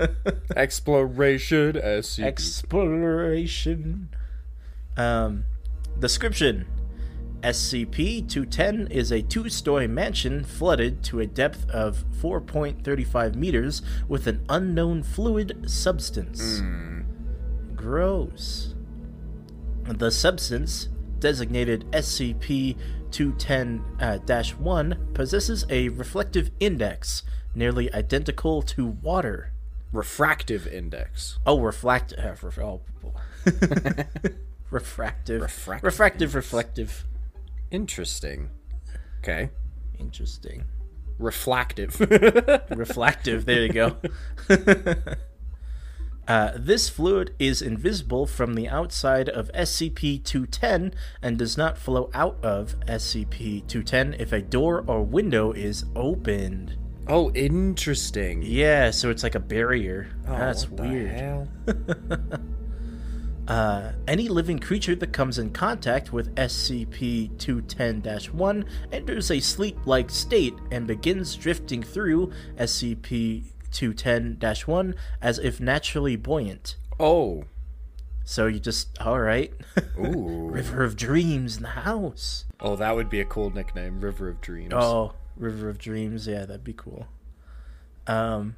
exploration 0.56 1.72
SCP. 1.72 2.24
Exploration. 2.24 4.10
Um, 4.96 5.42
description 5.98 6.66
SCP 7.42 8.28
210 8.28 8.88
is 8.88 9.12
a 9.12 9.22
two 9.22 9.48
story 9.48 9.86
mansion 9.86 10.42
flooded 10.42 11.02
to 11.04 11.20
a 11.20 11.26
depth 11.26 11.68
of 11.70 12.04
4.35 12.20 13.36
meters 13.36 13.82
with 14.08 14.26
an 14.26 14.44
unknown 14.48 15.02
fluid 15.02 15.70
substance. 15.70 16.62
Gross. 17.76 18.74
The 19.84 20.10
substance, 20.10 20.88
designated 21.20 21.90
SCP 21.92 22.76
210 23.10 24.58
1, 24.58 25.08
possesses 25.14 25.64
a 25.70 25.88
reflective 25.90 26.50
index 26.60 27.22
nearly 27.54 27.92
identical 27.94 28.62
to 28.62 28.86
water. 28.86 29.52
Refractive 29.92 30.66
index. 30.66 31.38
Oh, 31.46 31.60
reflect. 31.60 32.12
Uh, 32.18 32.34
ref- 32.42 32.58
oh. 32.58 32.80
refractive. 34.70 35.40
Refractive 35.40 35.84
Refractive, 35.84 36.34
reflective. 36.34 37.04
Interesting. 37.70 38.50
Okay. 39.20 39.50
Interesting. 39.98 40.64
Reflective. 41.18 41.98
Reflective. 42.70 43.44
There 43.44 43.62
you 43.62 43.72
go. 43.72 43.96
Uh, 46.28 46.52
this 46.56 46.90
fluid 46.90 47.34
is 47.38 47.62
invisible 47.62 48.26
from 48.26 48.52
the 48.52 48.68
outside 48.68 49.30
of 49.30 49.50
SCP 49.52 50.22
210 50.22 50.92
and 51.22 51.38
does 51.38 51.56
not 51.56 51.78
flow 51.78 52.10
out 52.12 52.36
of 52.42 52.78
SCP 52.80 53.66
210 53.66 54.12
if 54.20 54.30
a 54.30 54.42
door 54.42 54.84
or 54.86 55.02
window 55.02 55.52
is 55.52 55.86
opened. 55.96 56.76
oh, 57.08 57.30
interesting. 57.32 58.42
Yeah, 58.42 58.90
so 58.90 59.08
it's 59.08 59.22
like 59.22 59.36
a 59.36 59.40
barrier. 59.40 60.10
Oh, 60.26 60.36
That's 60.36 60.68
weird. 60.68 61.48
Uh, 63.48 63.92
any 64.06 64.28
living 64.28 64.58
creature 64.58 64.94
that 64.94 65.10
comes 65.10 65.38
in 65.38 65.50
contact 65.50 66.12
with 66.12 66.34
SCP 66.36 67.36
210 67.38 68.36
1 68.36 68.64
enters 68.92 69.30
a 69.30 69.40
sleep 69.40 69.78
like 69.86 70.10
state 70.10 70.52
and 70.70 70.86
begins 70.86 71.34
drifting 71.34 71.82
through 71.82 72.30
SCP 72.58 73.44
210 73.72 74.38
1 74.66 74.94
as 75.22 75.38
if 75.38 75.60
naturally 75.60 76.14
buoyant. 76.14 76.76
Oh. 77.00 77.44
So 78.22 78.46
you 78.48 78.60
just, 78.60 79.00
alright. 79.00 79.54
Ooh. 79.98 80.50
River 80.50 80.84
of 80.84 80.94
Dreams 80.94 81.56
in 81.56 81.62
the 81.62 81.68
house. 81.70 82.44
Oh, 82.60 82.76
that 82.76 82.94
would 82.94 83.08
be 83.08 83.20
a 83.20 83.24
cool 83.24 83.48
nickname, 83.48 84.02
River 84.02 84.28
of 84.28 84.42
Dreams. 84.42 84.74
Oh, 84.74 85.14
River 85.38 85.70
of 85.70 85.78
Dreams. 85.78 86.26
Yeah, 86.26 86.44
that'd 86.44 86.64
be 86.64 86.74
cool. 86.74 87.06
Um, 88.06 88.56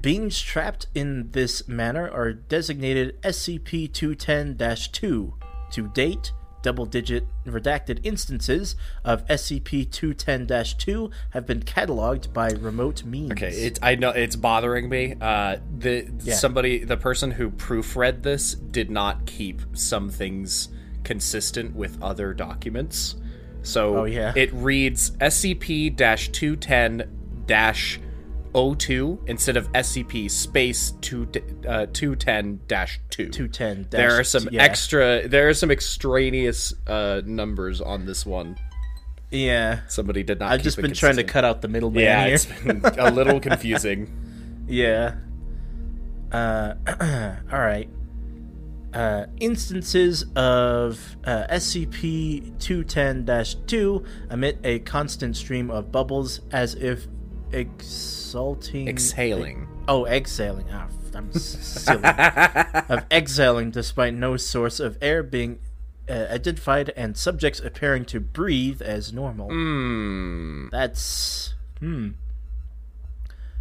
beings 0.00 0.40
trapped 0.40 0.86
in 0.94 1.30
this 1.32 1.66
manner 1.68 2.08
are 2.10 2.32
designated 2.32 3.20
SCP 3.22 3.92
210 3.92 4.56
2. 4.92 5.34
To 5.72 5.88
date, 5.88 6.32
double 6.62 6.84
digit 6.84 7.26
redacted 7.46 8.00
instances 8.02 8.76
of 9.04 9.24
SCP 9.28 9.90
210 9.90 10.76
2 10.78 11.10
have 11.30 11.46
been 11.46 11.60
cataloged 11.60 12.32
by 12.32 12.50
remote 12.50 13.04
means. 13.04 13.32
Okay, 13.32 13.50
it 13.50 13.78
I 13.82 13.94
know 13.94 14.10
it's 14.10 14.36
bothering 14.36 14.88
me. 14.88 15.14
Uh 15.20 15.56
the 15.78 16.10
Yeah. 16.22 16.34
somebody 16.34 16.84
the 16.84 16.96
person 16.96 17.30
who 17.32 17.50
proofread 17.50 18.22
this 18.22 18.54
did 18.54 18.90
not 18.90 19.26
keep 19.26 19.62
some 19.74 20.10
things 20.10 20.68
consistent 21.04 21.74
with 21.74 22.00
other 22.02 22.34
documents. 22.34 23.16
So 23.62 23.98
Oh, 23.98 24.04
yeah. 24.04 24.32
it 24.36 24.52
reads 24.52 25.12
SCP-210-02 28.52 29.28
instead 29.28 29.56
of 29.56 29.70
SCP 29.72 30.30
space 30.30 30.92
2 31.00 31.22
uh, 31.22 31.86
210-2. 31.86 32.98
210 33.08 33.86
There 33.90 34.18
are 34.18 34.24
some 34.24 34.48
yeah. 34.50 34.62
extra 34.62 35.28
there 35.28 35.48
are 35.48 35.54
some 35.54 35.70
extraneous 35.70 36.72
uh 36.86 37.22
numbers 37.24 37.80
on 37.80 38.06
this 38.06 38.24
one. 38.26 38.56
Yeah. 39.30 39.80
Somebody 39.88 40.22
did 40.22 40.40
not 40.40 40.52
I've 40.52 40.62
just 40.62 40.76
been 40.80 40.92
trying 40.92 41.16
to 41.16 41.24
cut 41.24 41.44
out 41.44 41.62
the 41.62 41.68
middleman 41.68 42.02
Yeah, 42.02 42.26
here. 42.26 42.34
it's 42.34 42.46
been 42.46 42.82
a 42.84 43.10
little 43.10 43.40
confusing. 43.48 44.64
Yeah. 44.68 45.16
Uh, 46.32 46.74
all 47.52 47.58
right. 47.60 47.88
Uh, 48.92 49.26
instances 49.38 50.24
of 50.34 51.16
uh, 51.24 51.46
SCP 51.48 52.58
210 52.58 53.64
2 53.66 54.04
emit 54.32 54.58
a 54.64 54.80
constant 54.80 55.36
stream 55.36 55.70
of 55.70 55.92
bubbles 55.92 56.40
as 56.50 56.74
if 56.74 57.06
exulting. 57.52 58.88
Exhaling. 58.88 59.68
oh, 59.88 60.06
exhaling. 60.06 60.66
Ah, 60.72 60.88
I'm 61.14 61.32
silly. 61.32 62.02
of 62.88 63.04
exhaling 63.10 63.70
despite 63.70 64.14
no 64.14 64.36
source 64.36 64.80
of 64.80 64.96
air 65.00 65.22
being 65.22 65.58
uh, 66.08 66.26
identified 66.30 66.92
and 66.96 67.16
subjects 67.16 67.60
appearing 67.60 68.04
to 68.06 68.20
breathe 68.20 68.82
as 68.82 69.12
normal. 69.12 69.48
Hmm. 69.48 70.68
That's 70.70 71.54
hmm. 71.78 72.10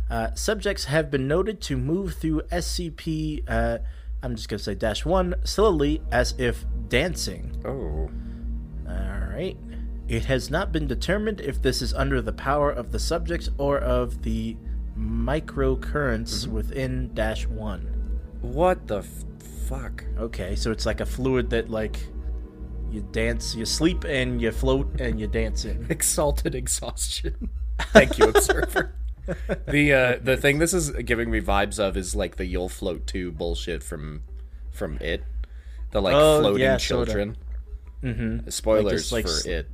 Uh, 0.09 0.33
subjects 0.33 0.85
have 0.85 1.11
been 1.11 1.27
noted 1.27 1.61
to 1.61 1.77
move 1.77 2.15
through 2.15 2.41
SCP. 2.51 3.43
Uh, 3.47 3.77
I'm 4.23 4.35
just 4.35 4.49
gonna 4.49 4.59
say 4.59 4.73
dash 4.73 5.05
one 5.05 5.35
slowly, 5.43 6.01
as 6.11 6.33
if 6.37 6.65
dancing. 6.87 7.61
Oh. 7.63 8.09
All 8.89 9.27
right. 9.31 9.57
It 10.09 10.25
has 10.25 10.49
not 10.49 10.71
been 10.71 10.87
determined 10.87 11.39
if 11.39 11.61
this 11.61 11.81
is 11.81 11.93
under 11.93 12.21
the 12.21 12.33
power 12.33 12.71
of 12.71 12.91
the 12.91 12.99
subjects 12.99 13.47
or 13.59 13.77
of 13.77 14.23
the 14.23 14.57
microcurrents 14.97 16.47
within 16.47 17.13
dash 17.13 17.45
one. 17.47 17.81
What 18.41 18.87
the 18.87 18.99
f- 18.99 19.23
fuck? 19.67 20.03
Okay, 20.17 20.55
so 20.55 20.71
it's 20.71 20.85
like 20.85 20.99
a 20.99 21.05
fluid 21.05 21.49
that 21.51 21.69
like 21.69 21.99
you 22.91 23.01
dance, 23.11 23.53
you 23.55 23.65
sleep, 23.65 24.03
and 24.05 24.41
you 24.41 24.51
float, 24.51 24.99
and 24.99 25.19
you 25.19 25.27
dance 25.27 25.65
in. 25.65 25.85
Exalted 25.89 26.55
exhaustion. 26.55 27.49
Thank 27.93 28.17
you, 28.17 28.25
observer. 28.29 28.95
the 29.67 29.93
uh, 29.93 30.19
the 30.23 30.37
thing 30.37 30.57
this 30.59 30.73
is 30.73 30.89
giving 30.91 31.29
me 31.29 31.39
vibes 31.39 31.77
of 31.79 31.95
is 31.95 32.15
like 32.15 32.37
the 32.37 32.45
"You'll 32.45 32.67
Float 32.69 33.05
Too" 33.05 33.31
bullshit 33.31 33.83
from 33.83 34.23
from 34.71 34.97
it. 35.01 35.23
The 35.91 36.01
like 36.01 36.15
Oh, 36.15 36.39
floating 36.39 36.61
yeah, 36.61 36.77
children. 36.77 37.37
Mm-hmm. 38.03 38.49
Spoilers 38.49 39.11
like, 39.11 39.25
for 39.25 39.31
s- 39.33 39.45
it. 39.45 39.69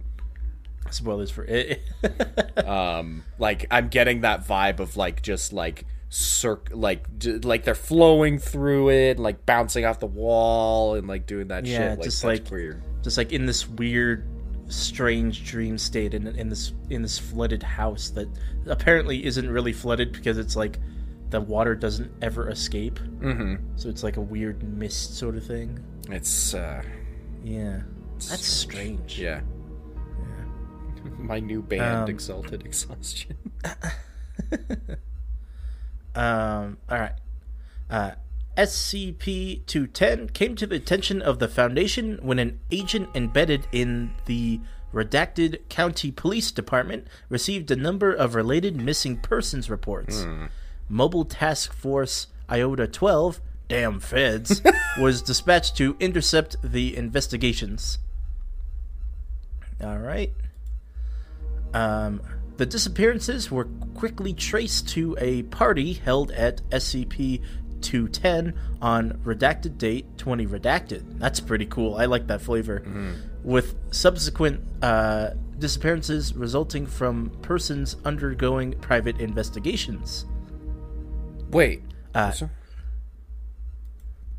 Spoilers 0.95 1.31
for 1.31 1.43
it. 1.45 1.81
Um, 2.65 3.23
like 3.37 3.67
I'm 3.69 3.89
getting 3.89 4.21
that 4.21 4.47
vibe 4.47 4.79
of 4.79 4.95
like 4.97 5.21
just 5.21 5.53
like 5.53 5.85
circ 6.09 6.69
like 6.73 7.19
j- 7.19 7.37
like 7.39 7.63
they're 7.63 7.75
flowing 7.75 8.39
through 8.39 8.89
it, 8.89 9.19
like 9.19 9.45
bouncing 9.45 9.85
off 9.85 9.99
the 9.99 10.07
wall 10.07 10.95
and 10.95 11.07
like 11.07 11.25
doing 11.27 11.49
that 11.49 11.65
Yeah, 11.65 11.77
shit. 11.77 11.89
Like, 11.99 12.03
just 12.03 12.23
like- 12.23 12.49
weird. 12.49 12.81
just 13.03 13.17
like 13.17 13.31
in 13.33 13.45
this 13.45 13.67
weird 13.67 14.27
strange 14.67 15.43
dream 15.45 15.77
state 15.77 16.13
in, 16.15 16.25
in 16.27 16.49
this 16.49 16.73
in 16.89 17.01
this 17.03 17.19
flooded 17.19 17.61
house 17.61 18.09
that 18.11 18.27
apparently 18.65 19.23
isn't 19.25 19.47
really 19.49 19.73
flooded 19.73 20.11
because 20.11 20.37
it's 20.39 20.55
like 20.55 20.79
the 21.29 21.39
water 21.41 21.75
doesn't 21.75 22.11
ever 22.23 22.49
escape 22.49 22.97
Mm-hmm. 23.19 23.55
so 23.75 23.89
it's 23.89 24.01
like 24.01 24.17
a 24.17 24.21
weird 24.21 24.63
mist 24.63 25.17
sort 25.17 25.35
of 25.35 25.45
thing 25.45 25.79
It's 26.09 26.55
uh, 26.55 26.81
yeah 27.43 27.81
that's 28.15 28.43
strange 28.47 29.19
yeah. 29.19 29.41
My 31.19 31.39
new 31.39 31.62
band, 31.62 32.03
Um, 32.03 32.09
Exalted 32.09 32.65
Exhaustion. 32.65 33.38
Um, 36.15 36.77
all 36.89 36.97
right. 37.00 37.12
Uh, 37.89 38.12
SCP 38.57 39.65
210 39.65 40.29
came 40.29 40.55
to 40.55 40.65
the 40.65 40.77
attention 40.77 41.21
of 41.21 41.39
the 41.39 41.47
Foundation 41.50 42.19
when 42.21 42.39
an 42.39 42.59
agent 42.71 43.09
embedded 43.13 43.67
in 43.74 44.12
the 44.25 44.62
redacted 44.93 45.59
county 45.67 46.12
police 46.12 46.51
department 46.51 47.05
received 47.27 47.69
a 47.69 47.75
number 47.75 48.13
of 48.13 48.33
related 48.33 48.77
missing 48.77 49.17
persons 49.17 49.69
reports. 49.69 50.25
Mobile 50.88 51.25
Task 51.25 51.74
Force 51.74 52.27
Iota 52.50 52.88
12, 52.88 53.41
damn 53.67 54.00
feds, 54.00 54.62
was 54.97 55.21
dispatched 55.21 55.75
to 55.77 55.97
intercept 56.00 56.55
the 56.63 56.95
investigations. 56.95 57.97
All 59.83 59.97
right. 59.97 60.31
Um, 61.75 62.22
the 62.58 62.65
disappearances 62.65 63.51
were 63.51 63.65
quickly 63.96 64.34
traced 64.34 64.88
to 64.89 65.17
a 65.20 65.44
party 65.44 65.94
held 65.94 66.32
at 66.32 66.62
SCP 66.70 67.44
210 67.82 68.58
on 68.82 69.12
redacted 69.25 69.77
date 69.77 70.17
20 70.17 70.48
redacted. 70.48 71.20
That's 71.20 71.41
pretty 71.41 71.65
cool. 71.65 71.96
I 71.96 72.05
like 72.05 72.27
that 72.27 72.41
flavor. 72.41 72.82
With 73.44 73.75
subsequent 73.91 74.62
uh, 74.82 75.32
disappearances 75.60 76.34
resulting 76.34 76.88
from 76.88 77.29
persons 77.41 77.98
undergoing 78.05 78.72
private 78.79 79.20
investigations. 79.20 80.25
Wait. 81.50 81.84
Uh, 82.13 82.32
so, 82.32 82.50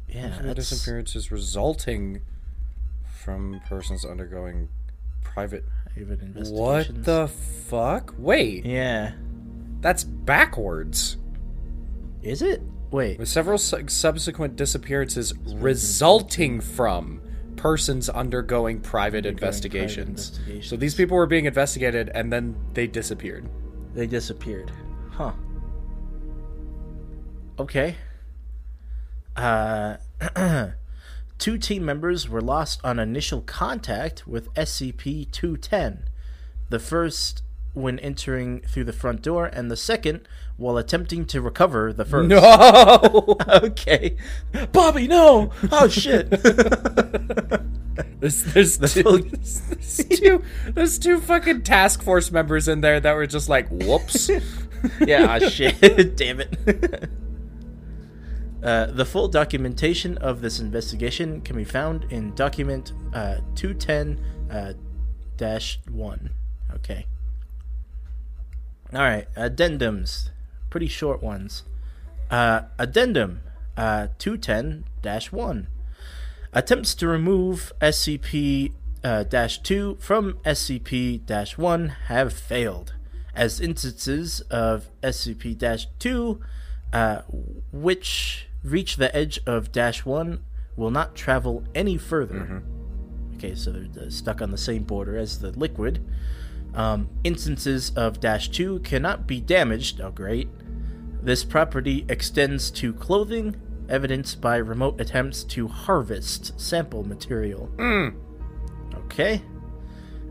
Yeah, 0.08 0.54
disappearances 0.54 1.30
resulting 1.30 2.22
from 3.04 3.60
persons 3.68 4.06
undergoing 4.06 4.68
private. 5.22 5.64
Private 5.96 6.50
What 6.50 7.04
the 7.04 7.28
fuck? 7.68 8.14
Wait, 8.18 8.64
Yeah. 8.66 9.12
that's 9.80 10.04
backwards. 10.04 11.16
Is 12.22 12.42
it? 12.42 12.62
Wait. 12.90 13.18
With 13.18 13.28
several 13.28 13.58
su- 13.58 13.88
subsequent 13.88 14.56
disappearances 14.56 15.34
resulting 15.54 16.60
from 16.60 17.20
persons 17.56 18.08
undergoing 18.08 18.80
private 18.80 19.24
private 19.24 19.26
investigations. 19.26 20.28
investigations. 20.28 20.68
So 20.68 20.76
these 20.76 20.94
people 20.94 21.16
were 21.16 21.26
being 21.26 21.46
investigated 21.46 22.10
and 22.14 22.32
then 22.32 22.54
they 22.74 22.86
disappeared. 22.86 23.48
They 23.94 24.06
disappeared. 24.06 24.70
Huh. 25.10 25.32
Okay. 27.58 27.96
Uh, 29.34 29.96
two 31.38 31.58
team 31.58 31.84
members 31.84 32.28
were 32.28 32.40
lost 32.40 32.80
on 32.84 32.98
initial 32.98 33.40
contact 33.42 34.26
with 34.26 34.52
SCP 34.54 35.30
210. 35.30 36.08
The 36.68 36.78
first 36.78 37.42
when 37.74 37.98
entering 37.98 38.60
through 38.60 38.84
the 38.84 38.92
front 38.92 39.20
door, 39.20 39.44
and 39.46 39.70
the 39.70 39.76
second 39.76 40.26
while 40.56 40.78
attempting 40.78 41.26
to 41.26 41.42
recover 41.42 41.92
the 41.92 42.06
first. 42.06 42.28
No. 42.28 43.36
okay. 43.48 44.16
Bobby, 44.72 45.06
no! 45.06 45.52
Oh, 45.70 45.86
shit. 45.86 46.30
There's, 48.20 48.44
there's, 48.44 48.78
two, 48.78 49.02
full- 49.02 49.18
there's, 49.18 49.60
there's 49.60 50.20
two 50.20 50.42
there's 50.68 50.98
two 50.98 51.20
fucking 51.20 51.62
task 51.62 52.02
force 52.02 52.30
members 52.30 52.66
in 52.66 52.80
there 52.80 52.98
that 52.98 53.14
were 53.14 53.26
just 53.26 53.48
like 53.48 53.68
whoops. 53.68 54.30
yeah, 55.06 55.38
ah, 55.40 55.48
shit. 55.48 56.16
Damn 56.16 56.40
it. 56.40 57.10
Uh, 58.66 58.86
the 58.86 59.04
full 59.04 59.28
documentation 59.28 60.18
of 60.18 60.40
this 60.40 60.58
investigation 60.58 61.40
can 61.40 61.54
be 61.54 61.62
found 61.62 62.04
in 62.10 62.34
document 62.34 62.92
uh, 63.14 63.36
210 63.54 64.20
uh, 64.50 64.72
dash 65.36 65.78
1. 65.88 66.30
Okay. 66.74 67.06
Alright, 68.92 69.32
addendums. 69.34 70.30
Pretty 70.68 70.88
short 70.88 71.22
ones. 71.22 71.62
Uh, 72.28 72.62
addendum 72.76 73.40
uh, 73.76 74.08
210 74.18 74.84
dash 75.00 75.30
1. 75.30 75.68
Attempts 76.52 76.96
to 76.96 77.06
remove 77.06 77.72
SCP 77.80 78.72
uh, 79.04 79.22
dash 79.22 79.60
2 79.60 79.98
from 80.00 80.40
SCP 80.44 81.24
dash 81.24 81.56
1 81.56 81.88
have 82.08 82.32
failed, 82.32 82.94
as 83.32 83.60
instances 83.60 84.40
of 84.50 84.88
SCP 85.04 85.56
dash 85.56 85.86
2 86.00 86.40
uh, 86.92 87.22
which 87.72 88.48
reach 88.66 88.96
the 88.96 89.14
edge 89.14 89.38
of 89.46 89.72
dash 89.72 90.04
1 90.04 90.42
will 90.76 90.90
not 90.90 91.14
travel 91.14 91.64
any 91.74 91.96
further. 91.96 92.62
Okay, 93.36 93.54
so 93.54 93.70
they're 93.72 94.10
stuck 94.10 94.42
on 94.42 94.50
the 94.50 94.58
same 94.58 94.82
border 94.82 95.16
as 95.16 95.38
the 95.40 95.50
liquid. 95.52 96.04
Um, 96.74 97.08
instances 97.24 97.90
of 97.96 98.20
dash 98.20 98.48
2 98.48 98.80
cannot 98.80 99.26
be 99.26 99.40
damaged. 99.40 100.00
Oh, 100.00 100.10
great. 100.10 100.48
This 101.22 101.44
property 101.44 102.04
extends 102.08 102.70
to 102.72 102.92
clothing, 102.92 103.56
evidenced 103.88 104.40
by 104.40 104.56
remote 104.56 105.00
attempts 105.00 105.44
to 105.44 105.68
harvest 105.68 106.58
sample 106.60 107.06
material. 107.06 107.70
Okay. 108.94 109.42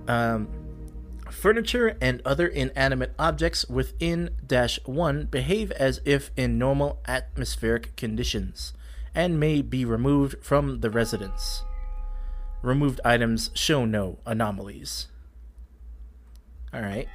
Um, 0.07 0.47
furniture 1.35 1.97
and 2.01 2.21
other 2.25 2.47
inanimate 2.47 3.13
objects 3.19 3.67
within 3.67 4.31
dash 4.45 4.79
1 4.85 5.25
behave 5.25 5.71
as 5.71 6.01
if 6.05 6.31
in 6.35 6.57
normal 6.57 6.99
atmospheric 7.07 7.95
conditions 7.95 8.73
and 9.13 9.39
may 9.39 9.61
be 9.61 9.85
removed 9.85 10.35
from 10.41 10.81
the 10.81 10.89
residence. 10.89 11.63
Removed 12.61 12.99
items 13.05 13.51
show 13.53 13.85
no 13.85 14.19
anomalies. 14.25 15.07
All 16.73 16.81
right. 16.81 17.07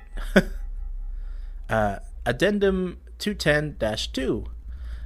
uh, 1.68 1.98
addendum 2.24 2.98
210 3.18 3.76
2. 4.12 4.46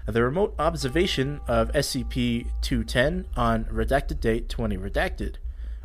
The 0.06 0.22
remote 0.22 0.54
observation 0.58 1.40
of 1.48 1.72
SCP 1.72 2.46
210 2.60 3.26
on 3.36 3.64
redacted 3.64 4.20
date 4.20 4.48
20 4.50 4.76
redacted 4.76 5.36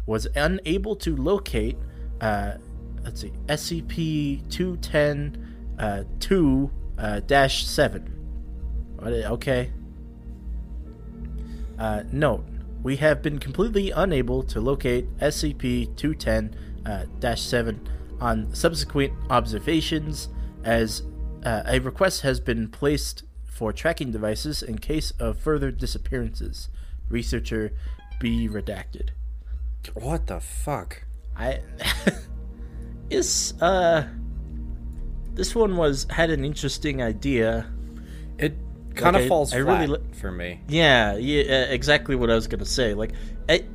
was 0.06 0.28
unable 0.36 0.96
to 0.98 1.16
locate, 1.16 1.78
uh, 2.20 2.54
let's 3.04 3.22
see, 3.22 3.32
SCP 3.48 4.50
210 4.50 5.76
uh, 5.80 6.04
2 6.20 6.72
uh, 6.98 7.20
dash 7.22 7.66
7. 7.66 8.16
Okay. 9.02 9.72
Uh, 11.78 12.04
note, 12.12 12.46
we 12.84 12.98
have 12.98 13.22
been 13.22 13.40
completely 13.40 13.92
unable 13.92 14.44
to 14.44 14.60
locate 14.60 15.06
SCP 15.18 15.96
210 15.96 16.56
uh, 16.86 17.36
7 17.36 17.90
on 18.20 18.54
subsequent 18.54 19.14
observations 19.30 20.28
as 20.64 21.04
uh, 21.46 21.64
a 21.66 21.80
request 21.80 22.22
has 22.22 22.40
been 22.40 22.68
placed 22.68 23.24
for 23.46 23.72
tracking 23.72 24.12
devices 24.12 24.62
in 24.62 24.78
case 24.78 25.12
of 25.20 25.38
further 25.38 25.72
disappearances. 25.72 26.70
Researcher 27.10 27.72
be 28.20 28.48
redacted. 28.48 29.10
what 29.94 30.28
the 30.28 30.40
fuck? 30.40 31.04
I 31.36 31.62
is 33.10 33.54
uh 33.62 34.04
this 35.34 35.56
one 35.56 35.78
was 35.78 36.06
had 36.10 36.30
an 36.30 36.44
interesting 36.44 37.02
idea. 37.02 37.66
It 38.38 38.56
kind 38.96 39.16
of 39.16 39.24
I- 39.24 39.28
falls 39.28 39.54
I 39.54 39.62
flat 39.62 39.82
really 39.82 39.88
li- 40.00 40.08
for 40.14 40.32
me. 40.32 40.62
Yeah, 40.68 41.16
yeah, 41.18 41.64
exactly 41.66 42.16
what 42.16 42.30
I 42.30 42.36
was 42.36 42.48
gonna 42.48 42.66
say. 42.66 42.94
Like, 42.94 43.12
it 43.48 43.66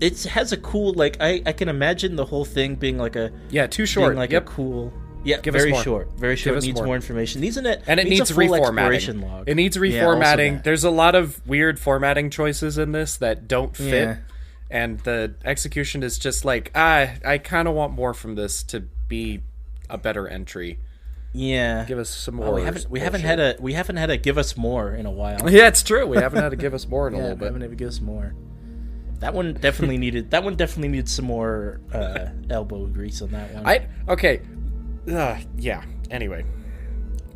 it 0.00 0.22
has 0.24 0.52
a 0.52 0.56
cool 0.56 0.92
like 0.94 1.16
I 1.20 1.42
I 1.46 1.52
can 1.52 1.68
imagine 1.68 2.16
the 2.16 2.24
whole 2.24 2.44
thing 2.44 2.74
being 2.74 2.98
like 2.98 3.16
a 3.16 3.32
Yeah, 3.50 3.66
too 3.66 3.86
short. 3.86 4.16
like 4.16 4.32
yep. 4.32 4.42
a 4.42 4.46
cool. 4.46 4.92
Yeah, 5.26 5.40
Give 5.40 5.54
very 5.54 5.74
short, 5.76 6.10
very 6.18 6.36
short. 6.36 6.58
us 6.58 6.64
needs 6.66 6.76
more. 6.76 6.86
more. 6.88 6.96
information. 6.96 7.40
Needs 7.40 7.56
an 7.56 7.64
and 7.64 7.98
it 7.98 8.06
needs, 8.06 8.30
full 8.30 8.44
reformatting. 8.44 9.22
log. 9.22 9.48
It 9.48 9.54
needs 9.54 9.74
reformatting. 9.78 10.56
that. 10.56 10.64
There's 10.64 10.84
a 10.84 10.90
lot 10.90 11.14
of 11.14 11.40
weird 11.46 11.78
formatting 11.80 12.28
choices 12.28 12.76
in 12.76 12.92
this 12.92 13.16
that 13.16 13.48
don't 13.48 13.74
fit. 13.74 13.86
Yeah. 13.86 14.16
And 14.74 14.98
the 15.00 15.36
execution 15.44 16.02
is 16.02 16.18
just 16.18 16.44
like, 16.44 16.70
ah, 16.74 17.10
I 17.24 17.38
kind 17.38 17.68
of 17.68 17.74
want 17.74 17.92
more 17.92 18.12
from 18.12 18.34
this 18.34 18.62
to 18.64 18.80
be 19.08 19.42
a 19.88 19.96
better 19.96 20.26
entry. 20.26 20.80
yeah. 21.32 21.84
Give 21.84 21.98
us 21.98 22.10
some 22.10 22.34
more. 22.34 22.46
Oh, 22.48 22.54
we 22.54 22.62
haven't 22.62 22.90
we 22.90 22.98
haven't 23.00 23.20
had 23.22 23.38
a 23.38 23.54
we 23.60 23.72
haven't 23.74 23.96
had 23.96 24.10
a 24.10 24.16
give 24.16 24.36
us 24.36 24.56
more 24.56 24.92
in 24.92 25.06
a 25.06 25.10
while. 25.12 25.38
Yeah, 25.50 25.68
it's 25.68 25.82
true. 25.84 26.06
We 26.06 26.16
haven't 26.16 26.42
had 26.42 26.52
a 26.52 26.56
give 26.56 26.74
us 26.74 26.88
more 26.88 27.06
in 27.08 27.14
a 27.14 27.16
Yeah, 27.18 27.22
little 27.22 27.36
we 27.36 27.40
bit. 27.40 27.46
haven't 27.46 27.62
even 27.64 27.76
give 27.76 27.88
us 27.88 28.00
more. 28.00 28.34
That 29.20 29.32
one 29.32 29.54
definitely 29.54 29.96
needed. 29.98 30.32
That 30.32 30.42
one 30.42 30.56
definitely 30.56 30.88
needed 30.88 31.08
some 31.08 31.26
more 31.26 31.80
uh, 31.92 32.26
elbow 32.50 32.86
grease 32.86 33.22
on 33.22 33.30
that 33.30 33.54
one. 33.54 33.64
I 33.66 33.86
okay. 34.08 34.40
Uh, 35.10 35.38
yeah. 35.56 35.84
Anyway, 36.10 36.44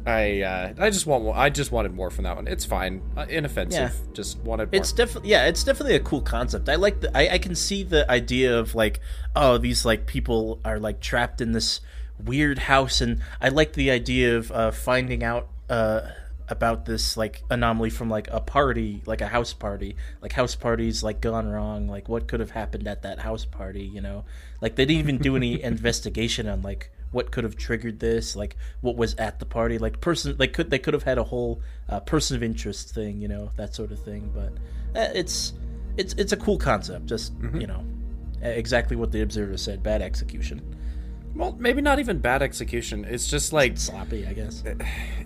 I 0.07 0.41
uh, 0.43 0.75
I 0.79 0.91
just 0.91 1.07
want 1.07 1.25
more. 1.25 1.37
I 1.37 1.51
just 1.51 1.73
wanted 1.73 1.95
more 1.95 2.11
from 2.11 2.25
that 2.25 2.37
one. 2.37 2.47
It's 2.47 2.65
fine. 2.65 3.03
Uh, 3.17 3.27
inoffensive. 3.29 3.93
Yeah. 3.93 4.13
Just 4.15 4.39
wanted 4.39 4.73
more. 4.73 4.81
It's 4.81 4.93
definitely 4.93 5.31
yeah, 5.31 5.47
it's 5.47 5.65
definitely 5.65 5.97
a 5.97 6.01
cool 6.01 6.23
concept. 6.23 6.69
I 6.69 6.77
like 6.77 7.01
the 7.01 7.17
I, 7.17 7.35
I 7.35 7.39
can 7.39 7.55
see 7.55 7.83
the 7.83 8.11
idea 8.11 8.59
of 8.59 8.75
like 8.75 9.01
oh 9.37 9.59
these 9.59 9.85
like 9.85 10.07
people 10.07 10.61
are 10.65 10.79
like 10.79 11.01
trapped 11.01 11.41
in 11.41 11.53
this 11.53 11.81
weird 12.25 12.59
house 12.59 13.01
and 13.01 13.21
I 13.41 13.49
like 13.49 13.75
the 13.75 13.91
idea 13.91 14.37
of 14.37 14.51
uh, 14.51 14.71
finding 14.71 15.23
out 15.23 15.49
uh, 15.69 16.01
about 16.49 16.87
this 16.87 17.17
like 17.17 17.43
anomaly 17.51 17.91
from 17.91 18.09
like 18.09 18.29
a 18.31 18.41
party 18.41 19.03
like 19.07 19.21
a 19.21 19.29
house 19.29 19.53
party 19.53 19.97
like 20.23 20.33
house 20.33 20.55
parties 20.55 21.03
like 21.03 21.21
gone 21.21 21.49
wrong 21.49 21.87
like 21.89 22.09
what 22.09 22.27
could 22.27 22.41
have 22.41 22.53
happened 22.53 22.89
at 22.89 23.03
that 23.03 23.21
house 23.21 23.45
party 23.45 23.85
you 23.85 24.01
know 24.01 24.25
like 24.61 24.75
they 24.75 24.87
didn't 24.87 25.01
even 25.01 25.19
do 25.19 25.37
any 25.37 25.63
investigation 25.73 26.49
on 26.49 26.63
like 26.63 26.91
what 27.13 27.31
could 27.31 27.45
have 27.45 27.57
triggered 27.57 27.99
this 28.01 28.37
like 28.37 28.57
what 28.81 28.97
was 28.97 29.15
at 29.17 29.39
the 29.39 29.47
party 29.47 29.79
like 29.79 30.01
person 30.01 30.35
like 30.39 30.53
could 30.53 30.71
they 30.71 30.79
could 30.79 30.95
have 30.95 31.03
had 31.05 31.19
a 31.19 31.25
whole 31.25 31.61
uh, 31.89 32.01
person 32.01 32.37
of 32.37 32.43
interest 32.43 32.95
thing 32.95 33.21
you 33.21 33.29
know 33.29 33.51
that 33.57 33.75
sort 33.75 33.91
of 33.93 33.99
thing 34.03 34.31
but 34.35 34.53
uh, 34.99 35.11
it's 35.15 35.53
it's 35.97 36.13
it's 36.15 36.33
a 36.33 36.37
cool 36.37 36.59
concept 36.59 37.07
just 37.07 37.33
you 37.55 37.67
know 37.67 37.85
exactly 38.43 38.97
what 38.97 39.11
the 39.11 39.21
observer 39.23 39.57
said 39.57 39.83
bad 39.83 40.03
execution 40.03 40.61
well, 41.35 41.55
maybe 41.59 41.81
not 41.83 42.01
even 42.01 42.19
bad 42.19 42.43
execution. 42.43 43.05
It's 43.05 43.29
just 43.29 43.53
like 43.53 43.77
sloppy 43.79 44.27
i 44.27 44.33
guess 44.33 44.65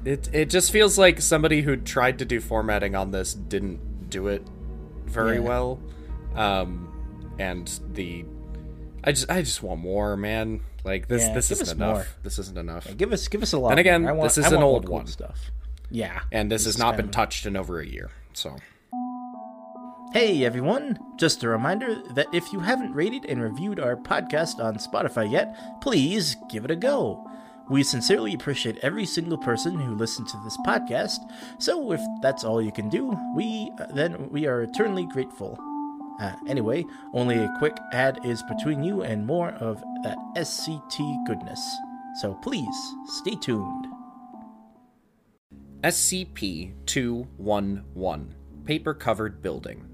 it. 0.05 0.29
It 0.33 0.51
just 0.51 0.71
feels 0.71 0.99
like 0.99 1.23
somebody 1.23 1.63
who 1.63 1.77
tried 1.77 2.19
to 2.19 2.25
do 2.27 2.39
formatting 2.41 2.95
on 2.95 3.13
this 3.13 3.33
didn't 3.33 4.11
do 4.11 4.27
it 4.27 4.43
very 5.07 5.37
Yeah. 5.37 5.41
well. 5.43 5.81
Um, 6.35 7.35
and 7.39 7.67
the 7.93 8.25
I 9.05 9.13
just 9.13 9.31
I 9.31 9.41
just 9.43 9.63
want 9.63 9.81
more, 9.81 10.17
man. 10.17 10.61
Like 10.85 11.09
this 11.09 11.23
Yeah, 11.23 11.35
this 11.35 11.51
isn't 11.51 11.77
enough. 11.77 11.95
more. 11.97 12.07
This 12.23 12.39
isn't 12.39 12.59
enough. 12.59 12.97
give 12.97 13.13
us 13.13 13.29
give 13.29 13.43
us 13.43 13.53
a 13.53 13.59
lot 13.59 13.71
And 13.71 13.81
again. 13.81 14.03
Want, 14.05 14.23
this 14.23 14.39
is 14.39 14.51
an 14.53 14.63
old 14.63 14.87
cool 14.87 14.97
one. 14.97 15.07
stuff 15.07 15.51
yeah 15.91 16.21
And 16.33 16.51
this, 16.51 16.65
This 16.65 16.75
has 16.75 16.79
not 16.79 16.97
been 16.97 17.07
of- 17.07 17.11
touched 17.13 17.47
in 17.47 17.57
over 17.57 17.81
a 17.81 17.87
year. 17.87 18.11
So 18.33 18.57
Hey 20.13 20.45
everyone! 20.45 20.99
Just 21.17 21.43
a 21.43 21.49
reminder 21.49 22.03
that 22.15 22.27
if 22.35 22.53
you 22.53 22.61
haven't 22.61 22.93
rated 22.93 23.25
and 23.25 23.41
reviewed 23.41 23.81
our 23.81 23.97
podcast 23.97 24.59
on 24.63 24.75
Spotify 24.77 25.31
yet, 25.31 25.57
please 25.81 26.37
give 26.51 26.67
it 26.67 26.71
a 26.71 26.77
go. 26.77 27.27
We 27.71 27.83
sincerely 27.83 28.35
appreciate 28.35 28.77
every 28.83 29.07
single 29.07 29.39
person 29.39 29.79
who 29.81 29.95
listened 29.95 30.29
to 30.29 30.37
this 30.45 30.59
podcast, 30.67 31.17
so 31.59 31.93
if 31.93 32.01
that's 32.21 32.45
all 32.45 32.61
you 32.61 32.73
can 32.73 32.91
do, 32.91 33.17
we 33.35 33.73
uh, 33.81 33.87
then 33.95 34.29
we 34.31 34.47
are 34.47 34.61
eternally 34.63 35.07
grateful. 35.07 35.59
Uh, 36.23 36.37
anyway, 36.47 36.85
only 37.15 37.37
a 37.37 37.53
quick 37.59 37.77
ad 37.91 38.21
is 38.25 38.45
between 38.45 38.85
you 38.85 39.03
and 39.03 39.27
more 39.27 39.51
of 39.55 39.83
that 40.05 40.17
SCT 40.37 41.27
goodness. 41.27 41.61
So 42.21 42.35
please 42.35 42.95
stay 43.07 43.35
tuned. 43.35 43.87
SCP 45.83 46.75
211 46.87 48.37
Paper 48.65 48.95
Covered 48.95 49.43
Building. 49.43 49.85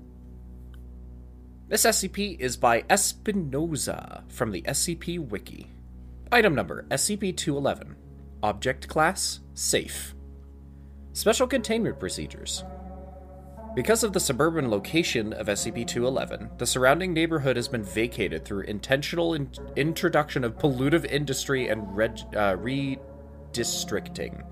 This 1.69 1.87
SCP 1.87 2.39
is 2.39 2.59
by 2.59 2.83
Espinoza 2.83 4.31
from 4.31 4.53
the 4.53 4.61
SCP 4.63 5.31
Wiki. 5.31 5.69
Item 6.31 6.55
number 6.55 6.85
SCP 6.91 7.35
211. 7.39 7.97
Object 8.43 8.87
Class 8.87 9.41
Safe. 9.55 10.15
Special 11.15 11.47
Containment 11.47 11.99
Procedures. 11.99 12.65
Because 13.75 14.03
of 14.03 14.13
the 14.13 14.21
suburban 14.21 14.71
location 14.71 15.33
of 15.33 15.47
SCP 15.47 15.87
211, 15.87 16.51
the 16.59 16.67
surrounding 16.67 17.13
neighborhood 17.13 17.57
has 17.57 17.69
been 17.69 17.85
vacated 17.85 18.45
through 18.45 18.63
intentional 18.63 19.35
in- 19.35 19.51
introduction 19.77 20.43
of 20.43 20.59
pollutive 20.59 21.05
industry 21.05 21.69
and 21.69 21.97
reg- 21.97 22.19
uh, 22.35 22.57
redistricting. 22.57 24.43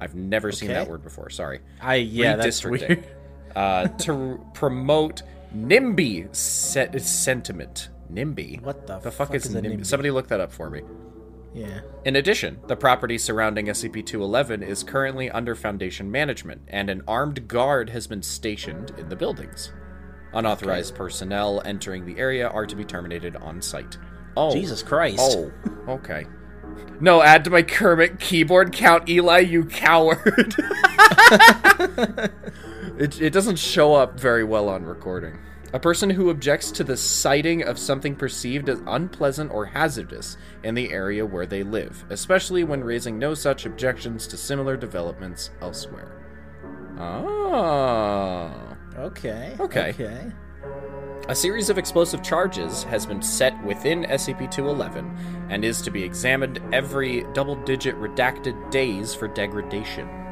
I've 0.00 0.14
never 0.14 0.52
seen 0.52 0.68
that 0.68 0.88
word 0.88 1.02
before, 1.02 1.30
sorry. 1.30 1.60
I 1.80 1.94
yeah, 1.96 2.36
that's 2.36 2.60
Redistricting. 2.60 2.88
weird. 2.88 3.04
uh, 3.56 3.88
to 3.88 4.44
promote 4.52 5.22
NIMBY 5.56 6.34
se- 6.34 6.98
sentiment. 6.98 7.88
NIMBY? 8.12 8.60
What 8.62 8.86
the 8.86 8.98
the 8.98 9.10
fuck, 9.10 9.28
fuck 9.28 9.36
is, 9.36 9.46
is 9.46 9.54
NIMBY? 9.54 9.78
NIMBY? 9.78 9.86
Somebody 9.86 10.10
look 10.10 10.28
that 10.28 10.40
up 10.40 10.52
for 10.52 10.68
me. 10.68 10.82
Yeah. 11.54 11.80
In 12.04 12.16
addition, 12.16 12.58
the 12.66 12.76
property 12.76 13.16
surrounding 13.16 13.66
SCP 13.66 14.04
211 14.04 14.62
is 14.62 14.82
currently 14.82 15.30
under 15.30 15.54
Foundation 15.54 16.10
management, 16.10 16.62
and 16.66 16.90
an 16.90 17.02
armed 17.06 17.46
guard 17.46 17.90
has 17.90 18.08
been 18.08 18.22
stationed 18.22 18.92
in 18.98 19.08
the 19.08 19.16
buildings. 19.16 19.72
Unauthorized 20.32 20.96
personnel 20.96 21.62
entering 21.64 22.04
the 22.04 22.18
area 22.18 22.48
are 22.48 22.66
to 22.66 22.74
be 22.74 22.84
terminated 22.84 23.36
on 23.36 23.62
site. 23.62 23.96
Oh. 24.36 24.52
Jesus 24.52 24.82
Christ. 24.82 25.20
Oh, 25.20 25.52
okay. 25.88 26.26
No, 27.00 27.22
add 27.22 27.44
to 27.44 27.50
my 27.50 27.62
Kermit 27.62 28.18
keyboard 28.18 28.72
count, 28.72 29.08
Eli, 29.08 29.38
you 29.40 29.64
coward. 29.64 30.18
it, 32.98 33.20
it 33.20 33.32
doesn't 33.32 33.60
show 33.60 33.94
up 33.94 34.18
very 34.18 34.42
well 34.42 34.68
on 34.68 34.84
recording. 34.84 35.38
A 35.74 35.80
person 35.80 36.08
who 36.08 36.30
objects 36.30 36.70
to 36.70 36.84
the 36.84 36.96
siting 36.96 37.64
of 37.64 37.80
something 37.80 38.14
perceived 38.14 38.68
as 38.68 38.80
unpleasant 38.86 39.50
or 39.50 39.66
hazardous 39.66 40.36
in 40.62 40.76
the 40.76 40.92
area 40.92 41.26
where 41.26 41.46
they 41.46 41.64
live, 41.64 42.04
especially 42.10 42.62
when 42.62 42.84
raising 42.84 43.18
no 43.18 43.34
such 43.34 43.66
objections 43.66 44.28
to 44.28 44.36
similar 44.36 44.76
developments 44.76 45.50
elsewhere. 45.60 46.22
Oh. 46.96 48.52
Okay. 48.96 49.56
Okay. 49.58 49.90
Okay. 49.90 50.32
A 51.28 51.34
series 51.34 51.68
of 51.70 51.76
explosive 51.76 52.22
charges 52.22 52.84
has 52.84 53.04
been 53.04 53.20
set 53.20 53.60
within 53.64 54.04
SCP 54.04 54.48
211 54.48 55.48
and 55.50 55.64
is 55.64 55.82
to 55.82 55.90
be 55.90 56.04
examined 56.04 56.60
every 56.72 57.26
double 57.32 57.56
digit 57.64 57.96
redacted 57.96 58.70
days 58.70 59.12
for 59.12 59.26
degradation. 59.26 60.23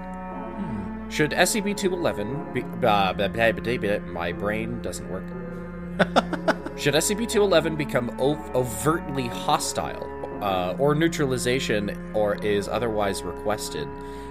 Should 1.13 1.33
SCP 1.33 1.77
211 1.77 2.53
be. 2.55 2.63
Uh, 2.87 4.01
my 4.13 4.33
brain 4.33 4.81
doesn't 4.81 5.11
work. 5.11 5.25
Should 6.79 6.95
SCP 6.95 7.29
211 7.29 7.77
become 7.77 8.17
o- 8.19 8.43
overtly 8.55 9.27
hostile 9.29 10.09
uh, 10.43 10.75
or 10.79 10.95
neutralization 10.95 12.13
or 12.15 12.37
is 12.37 12.67
otherwise 12.67 13.23
requested, 13.23 13.87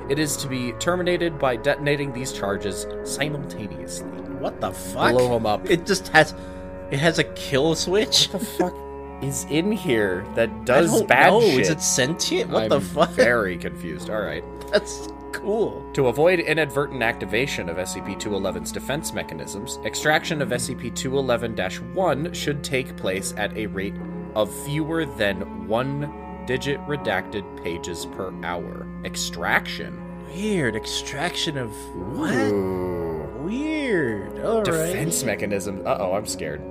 it 0.10 0.18
is 0.18 0.36
to 0.38 0.48
be 0.48 0.72
terminated 0.80 1.38
by 1.38 1.56
detonating 1.56 2.14
these 2.14 2.34
charges 2.34 2.88
simultaneously. 3.04 4.08
What 4.40 4.60
the 4.60 4.72
fuck? 4.72 5.12
Blow 5.12 5.36
'em 5.36 5.46
up. 5.46 5.70
It 5.70 5.86
just 5.86 6.08
has 6.08 6.34
it 6.90 6.98
has 6.98 7.20
a 7.20 7.24
kill 7.36 7.76
switch. 7.76 8.26
What 8.32 8.40
the 8.42 8.46
fuck 8.48 8.76
is 9.22 9.46
in 9.52 9.72
here 9.72 10.26
that 10.34 10.66
does 10.66 11.04
bad 11.04 11.30
know. 11.30 11.42
shit? 11.42 11.60
Is 11.60 11.70
it 11.70 11.80
sentient? 11.82 12.50
What 12.50 12.64
I'm 12.64 12.70
the 12.70 12.82
fuck? 12.82 13.12
Very 13.12 13.56
confused. 13.56 14.10
All 14.10 14.20
right. 14.22 14.44
That's 14.72 15.08
cool. 15.34 15.84
To 15.94 16.08
avoid 16.08 16.40
inadvertent 16.40 17.02
activation 17.04 17.70
of 17.70 17.78
SCP-211's 17.78 18.72
defense 18.72 19.14
mechanisms, 19.14 19.80
extraction 19.86 20.42
of 20.42 20.50
SCP-211-1 20.50 22.34
should 22.36 22.64
take 22.64 22.96
place 22.98 23.34
at 23.38 23.56
a 23.58 23.66
rate 23.68 23.96
of 24.36 24.54
fewer 24.66 25.06
than 25.06 25.68
one-digit 25.68 26.80
redacted 26.82 27.64
pages 27.64 28.06
per 28.06 28.34
hour. 28.44 28.88
Extraction. 29.04 30.02
Weird 30.34 30.76
extraction 30.76 31.58
of 31.58 31.72
what? 31.96 32.34
Ooh. 32.34 33.28
Weird. 33.40 34.40
All 34.46 34.64
right. 34.64 34.66
Defense 34.66 35.24
mechanism. 35.24 35.82
Uh 35.86 35.98
oh, 36.00 36.14
I'm 36.14 36.26
scared. 36.26 36.62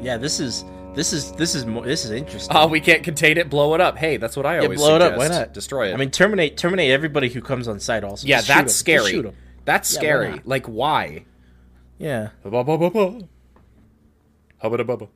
Yeah, 0.00 0.16
this 0.16 0.40
is 0.40 0.64
this 0.96 1.12
is 1.12 1.30
this 1.32 1.54
is 1.54 1.64
more 1.66 1.84
this 1.84 2.04
is 2.04 2.10
interesting. 2.10 2.56
Oh, 2.56 2.66
we 2.66 2.80
can't 2.80 3.04
contain 3.04 3.36
it. 3.38 3.48
Blow 3.48 3.74
it 3.74 3.80
up. 3.80 3.96
Hey, 3.96 4.16
that's 4.16 4.36
what 4.36 4.46
I 4.46 4.58
always 4.58 4.78
blow 4.80 4.96
it 4.96 5.02
up. 5.02 5.16
Why 5.16 5.28
not? 5.28 5.52
Destroy 5.54 5.90
it. 5.90 5.94
I 5.94 5.96
mean, 5.96 6.10
terminate 6.10 6.56
terminate 6.56 6.90
everybody 6.90 7.28
who 7.28 7.40
comes 7.40 7.68
on 7.68 7.78
site. 7.78 8.02
Also, 8.02 8.26
yeah, 8.26 8.38
Just 8.40 8.46
shoot 8.48 8.52
that's 8.54 8.60
'em. 8.60 8.66
Just 8.66 8.78
scary. 8.80 9.10
shoot 9.12 9.26
'em. 9.26 9.34
That's 9.64 9.92
Yeah, 9.94 9.98
why 9.98 10.02
scary. 10.02 10.30
not? 10.30 10.46
Like, 10.48 10.66
why? 10.66 11.24
Yeah. 11.98 12.28
Hubba 12.42 12.64
bubba 12.64 12.90
bubba. 12.92 13.28
Hubba 14.58 14.84
bubba. 14.84 15.08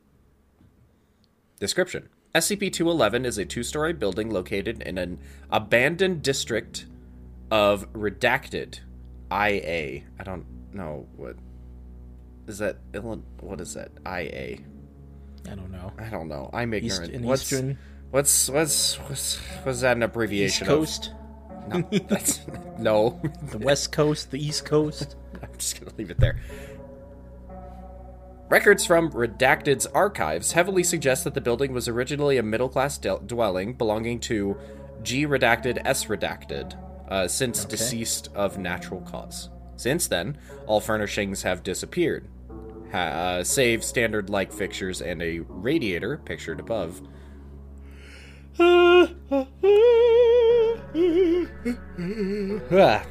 Description 1.59 2.09
SCP 2.33 2.71
211 2.71 3.25
is 3.25 3.37
a 3.37 3.45
two 3.45 3.63
story 3.63 3.93
building 3.93 4.29
located 4.29 4.81
in 4.83 4.97
an 4.97 5.19
abandoned 5.51 6.21
district 6.21 6.85
of 7.51 7.91
Redacted 7.93 8.79
IA. 9.31 10.03
I 10.19 10.23
don't 10.23 10.45
know 10.73 11.07
what. 11.17 11.35
Is 12.47 12.57
that. 12.59 12.77
Illinois- 12.93 13.21
What 13.41 13.61
is 13.61 13.73
that? 13.75 13.91
IA. 14.05 14.59
I 15.49 15.55
don't 15.55 15.71
know. 15.71 15.91
I 15.97 16.09
don't 16.09 16.27
know. 16.27 16.49
I'm 16.53 16.73
East, 16.73 17.01
ignorant. 17.01 17.13
in 17.13 17.23
what's, 17.23 17.43
Eastern 17.43 17.77
what's, 18.11 18.49
what's, 18.49 18.95
what's. 18.99 19.39
Was 19.65 19.81
that 19.81 19.97
an 19.97 20.03
abbreviation? 20.03 20.65
East 20.65 20.69
Coast, 20.69 21.13
of? 21.71 21.91
No. 21.91 21.99
That's, 22.07 22.41
no. 22.77 23.21
the 23.51 23.57
West 23.57 23.91
Coast, 23.91 24.31
the 24.31 24.43
East 24.43 24.65
Coast. 24.65 25.15
I'm 25.41 25.49
just 25.57 25.79
going 25.79 25.91
to 25.91 25.97
leave 25.97 26.11
it 26.11 26.19
there. 26.19 26.39
Records 28.49 28.85
from 28.85 29.11
Redacted's 29.11 29.85
archives 29.87 30.51
heavily 30.51 30.83
suggest 30.83 31.23
that 31.23 31.33
the 31.33 31.41
building 31.41 31.71
was 31.71 31.87
originally 31.87 32.37
a 32.37 32.43
middle 32.43 32.67
class 32.67 32.97
del- 32.97 33.19
dwelling 33.19 33.73
belonging 33.73 34.19
to 34.21 34.57
G 35.03 35.25
Redacted 35.25 35.81
S 35.85 36.05
Redacted, 36.05 36.77
uh, 37.07 37.29
since 37.29 37.63
deceased 37.63 38.27
of 38.35 38.57
natural 38.57 39.01
cause. 39.01 39.49
Since 39.77 40.07
then, 40.07 40.37
all 40.67 40.81
furnishings 40.81 41.43
have 41.43 41.63
disappeared, 41.63 42.27
uh, 42.93 43.43
save 43.43 43.83
standard 43.83 44.29
light 44.29 44.53
fixtures 44.53 45.01
and 45.01 45.21
a 45.21 45.39
radiator 45.47 46.17
pictured 46.17 46.59
above. 46.59 47.01
Ah, 52.73 53.03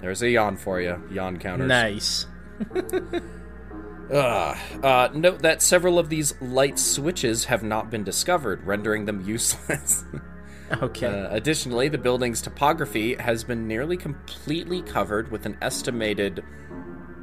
There's 0.00 0.22
a 0.22 0.30
yawn 0.30 0.56
for 0.56 0.80
you, 0.80 1.02
yawn 1.10 1.38
counters. 1.38 1.68
Nice. 1.68 2.26
Ugh. 4.12 4.56
Uh, 4.82 5.08
note 5.14 5.40
that 5.42 5.62
several 5.62 5.98
of 5.98 6.08
these 6.08 6.40
light 6.40 6.78
switches 6.78 7.44
have 7.46 7.62
not 7.62 7.90
been 7.90 8.04
discovered, 8.04 8.64
rendering 8.66 9.04
them 9.04 9.22
useless. 9.26 10.04
Okay. 10.80 11.06
Uh, 11.06 11.28
additionally, 11.34 11.88
the 11.88 11.98
building's 11.98 12.40
topography 12.40 13.14
has 13.16 13.44
been 13.44 13.68
nearly 13.68 13.94
completely 13.94 14.80
covered 14.80 15.30
with 15.30 15.44
an 15.44 15.54
estimated 15.60 16.42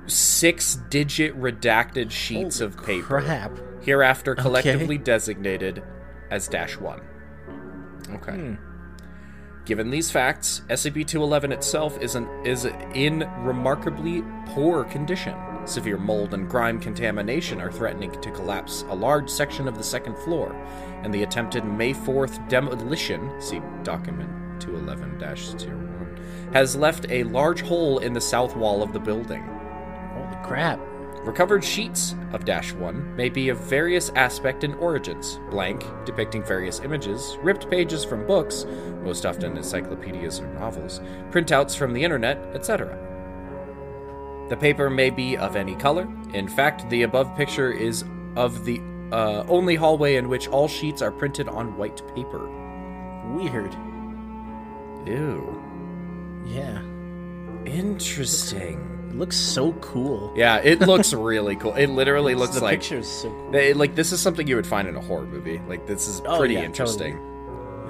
six 0.10 0.76
digit 0.90 1.40
redacted 1.40 2.12
sheets 2.12 2.60
of 2.62 2.76
paper, 2.84 3.22
Crap. 3.22 3.52
hereafter 3.82 4.36
collectively 4.36 4.98
designated 4.98 5.84
as 6.32 6.48
Dash 6.48 6.78
1. 6.78 7.02
Okay. 8.16 8.32
Hmm. 8.32 8.56
Given 9.66 9.92
these 9.92 10.10
facts, 10.10 10.64
SCP 10.70 11.06
211 11.06 11.52
itself 11.52 12.00
is, 12.02 12.16
an, 12.16 12.28
is 12.44 12.66
in 12.96 13.30
remarkably 13.40 14.24
poor 14.48 14.84
condition. 14.84 15.36
Severe 15.66 16.00
mold 16.00 16.34
and 16.34 16.50
grime 16.50 16.80
contamination 16.80 17.62
are 17.62 17.72
threatening 17.72 18.12
to 18.20 18.32
collapse 18.32 18.84
a 18.90 18.96
large 18.96 19.30
section 19.30 19.68
of 19.68 19.78
the 19.78 19.84
second 19.84 20.18
floor, 20.18 20.56
and 21.04 21.14
the 21.14 21.22
attempted 21.22 21.66
May 21.66 21.94
4th 21.94 22.50
demolition, 22.50 23.40
see 23.40 23.62
document 23.84 24.30
211 24.60 25.20
01, 25.20 26.54
has 26.54 26.76
left 26.76 27.06
a 27.10 27.24
large 27.26 27.62
hole 27.62 28.00
in 28.00 28.14
the 28.14 28.22
south 28.22 28.56
wall 28.56 28.82
of 28.82 28.92
the 28.92 29.00
building. 29.00 29.44
Crap. 30.50 30.80
Recovered 31.22 31.64
sheets 31.64 32.16
of 32.34 32.44
Dash 32.44 32.74
1 32.74 33.16
may 33.16 33.30
be 33.30 33.50
of 33.50 33.60
various 33.60 34.10
aspect 34.16 34.64
and 34.64 34.74
origins 34.78 35.40
blank, 35.52 35.86
depicting 36.06 36.44
various 36.44 36.80
images, 36.80 37.38
ripped 37.44 37.70
pages 37.70 38.04
from 38.04 38.26
books, 38.26 38.66
most 39.04 39.28
often 39.28 39.56
encyclopedias 39.56 40.40
or 40.40 40.48
novels, 40.56 41.02
printouts 41.30 41.78
from 41.78 41.94
the 41.94 42.04
internet, 42.04 42.40
etc. 42.56 42.98
The 44.50 44.58
paper 44.58 44.90
may 44.90 45.12
be 45.12 45.38
of 45.38 45.56
any 45.56 45.76
color. 45.76 46.12
In 46.34 46.48
fact, 46.48 46.90
the 46.90 47.04
above 47.04 47.36
picture 47.38 47.72
is 47.72 48.04
of 48.36 48.66
the 48.66 48.82
uh, 49.12 49.44
only 49.48 49.76
hallway 49.76 50.16
in 50.16 50.30
which 50.30 50.48
all 50.48 50.68
sheets 50.68 51.04
are 51.04 51.12
printed 51.12 51.48
on 51.48 51.78
white 51.78 52.02
paper. 52.16 52.50
Weird. 53.36 53.76
Ew. 55.06 55.64
Yeah. 56.48 56.82
Interesting. 57.72 58.99
It 59.10 59.16
looks 59.18 59.36
so 59.36 59.74
cool. 59.74 60.32
Yeah, 60.36 60.58
it 60.58 60.80
looks 60.82 61.14
really 61.14 61.56
cool. 61.56 61.74
It 61.74 61.88
literally 61.88 62.36
looks 62.42 62.56
the 62.56 62.64
like 62.64 62.80
picture 62.80 63.00
is 63.00 63.08
so 63.08 63.30
cool. 63.30 63.52
They- 63.52 63.74
like 63.74 63.96
this 63.96 64.12
is 64.12 64.22
something 64.22 64.48
you 64.48 64.56
would 64.56 64.68
find 64.68 64.88
in 64.88 64.96
a 64.96 65.02
horror 65.02 65.26
movie. 65.26 65.60
Like 65.68 65.86
this 65.88 66.08
is 66.08 66.22
Oh, 66.26 66.38
pretty 66.38 66.54
yeah, 66.56 66.64
interesting. 66.64 67.18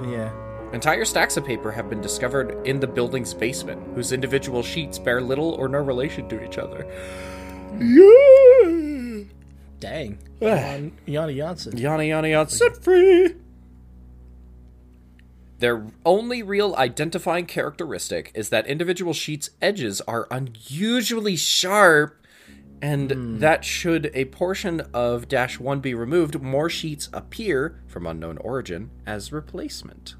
Yeah. 0.08 0.32
Entire 0.72 1.04
stacks 1.04 1.36
of 1.36 1.44
paper 1.44 1.72
have 1.72 1.90
been 1.90 2.00
discovered 2.00 2.64
in 2.66 2.78
the 2.80 2.86
building's 2.86 3.34
basement, 3.34 3.82
whose 3.94 4.12
individual 4.12 4.62
sheets 4.62 4.98
bear 5.00 5.20
little 5.20 5.50
or 5.54 5.68
no 5.68 5.78
relation 5.78 6.28
to 6.28 6.44
each 6.44 6.58
other. 6.58 6.86
Yeah. 7.78 9.24
Dang. 9.80 10.18
Jan- 10.40 10.92
Jana 11.08 11.34
Janssen. 11.34 11.72
Yana 11.76 12.06
Yana 12.08 12.28
Yana 12.30 12.50
set 12.50 12.82
free. 12.82 13.34
Their 15.60 15.86
only 16.06 16.42
real 16.42 16.74
identifying 16.76 17.44
characteristic 17.44 18.32
is 18.34 18.48
that 18.48 18.66
individual 18.66 19.12
sheets' 19.12 19.50
edges 19.60 20.00
are 20.02 20.26
unusually 20.30 21.36
sharp, 21.36 22.16
and 22.80 23.40
that 23.40 23.62
should 23.62 24.10
a 24.14 24.24
portion 24.26 24.80
of 24.94 25.28
Dash 25.28 25.60
1 25.60 25.80
be 25.80 25.92
removed, 25.92 26.40
more 26.40 26.70
sheets 26.70 27.10
appear, 27.12 27.78
from 27.86 28.06
unknown 28.06 28.38
origin, 28.38 28.90
as 29.06 29.32
replacement. 29.32 30.14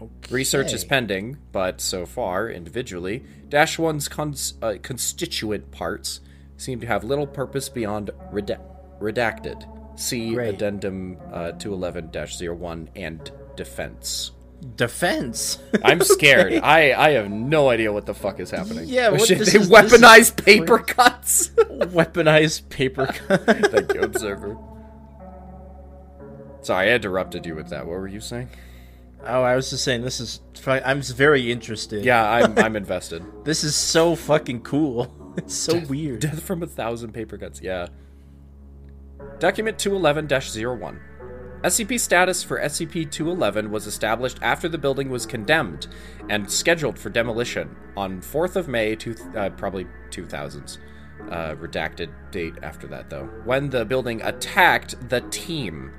Okay. 0.00 0.34
Research 0.34 0.72
is 0.72 0.82
pending, 0.82 1.36
but 1.52 1.82
so 1.82 2.06
far, 2.06 2.48
individually, 2.48 3.22
Dash 3.50 3.76
1's 3.76 4.08
cons- 4.08 4.54
uh, 4.62 4.76
constituent 4.82 5.70
parts 5.70 6.20
seem 6.56 6.80
to 6.80 6.86
have 6.86 7.04
little 7.04 7.26
purpose 7.26 7.68
beyond 7.68 8.10
reda- 8.30 8.60
redacted. 8.98 9.68
See 10.00 10.32
Great. 10.32 10.54
Addendum 10.54 11.18
uh, 11.30 11.52
211 11.52 12.10
01 12.58 12.88
and 12.96 13.30
Defense. 13.56 14.32
Defense. 14.76 15.58
I'm 15.84 16.00
scared. 16.02 16.54
I, 16.62 16.92
I 16.92 17.10
have 17.12 17.30
no 17.30 17.68
idea 17.70 17.92
what 17.92 18.06
the 18.06 18.14
fuck 18.14 18.38
is 18.40 18.50
happening. 18.50 18.84
Yeah, 18.88 19.08
Oh, 19.08 19.12
what- 19.12 19.20
shit, 19.26 19.38
they 19.38 19.42
is- 19.44 19.52
this 19.52 19.62
is 19.62 19.70
weaponize 19.70 20.36
paper 20.44 20.78
cuts. 20.78 21.48
Weaponized 21.58 22.68
paper 22.68 23.06
cut. 23.28 23.44
Thank 23.46 23.94
you, 23.94 24.02
Observer. 24.02 24.56
Sorry, 26.62 26.90
I 26.90 26.94
interrupted 26.94 27.44
you 27.44 27.56
with 27.56 27.68
that. 27.70 27.86
What 27.86 27.92
were 27.98 28.06
you 28.08 28.20
saying? 28.20 28.48
oh, 29.24 29.42
I 29.42 29.54
was 29.56 29.70
just 29.70 29.84
saying 29.84 30.02
this 30.02 30.20
is. 30.20 30.40
I'm 30.66 31.02
very 31.02 31.50
interested. 31.50 32.04
Yeah, 32.04 32.28
I'm 32.28 32.56
I'm 32.58 32.76
invested. 32.76 33.24
This 33.44 33.64
is 33.64 33.74
so 33.74 34.14
fucking 34.14 34.62
cool. 34.62 35.12
It's 35.36 35.54
so 35.54 35.78
weird. 35.80 36.20
Death 36.20 36.42
from 36.42 36.62
a 36.62 36.66
thousand 36.66 37.12
paper 37.12 37.38
cuts, 37.38 37.60
yeah. 37.60 37.86
Document 39.38 39.78
211 39.78 40.28
01. 40.80 41.00
SCP 41.62 42.00
status 42.00 42.42
for 42.42 42.60
SCP 42.60 43.10
211 43.10 43.70
was 43.70 43.86
established 43.86 44.38
after 44.42 44.68
the 44.68 44.78
building 44.78 45.10
was 45.10 45.26
condemned 45.26 45.86
and 46.28 46.50
scheduled 46.50 46.98
for 46.98 47.08
demolition 47.08 47.76
on 47.96 48.20
4th 48.20 48.56
of 48.56 48.66
May, 48.68 48.96
two, 48.96 49.14
uh, 49.36 49.50
probably 49.50 49.86
2000s. 50.10 50.78
Uh, 51.30 51.54
redacted 51.54 52.10
date 52.32 52.54
after 52.62 52.88
that, 52.88 53.08
though. 53.08 53.26
When 53.44 53.70
the 53.70 53.84
building 53.84 54.20
attacked 54.22 55.08
the 55.08 55.20
team, 55.30 55.92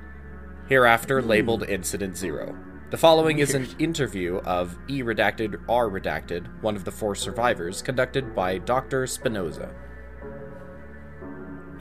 hereafter 0.68 1.22
labeled 1.22 1.62
Incident 1.66 2.14
Zero. 2.14 2.54
The 2.90 2.98
following 2.98 3.38
is 3.38 3.54
an 3.54 3.66
interview 3.78 4.36
of 4.44 4.78
E 4.86 5.02
redacted 5.02 5.60
R 5.68 5.88
redacted, 5.88 6.62
one 6.62 6.76
of 6.76 6.84
the 6.84 6.92
four 6.92 7.14
survivors, 7.14 7.80
conducted 7.80 8.34
by 8.34 8.58
Dr. 8.58 9.06
Spinoza. 9.06 9.74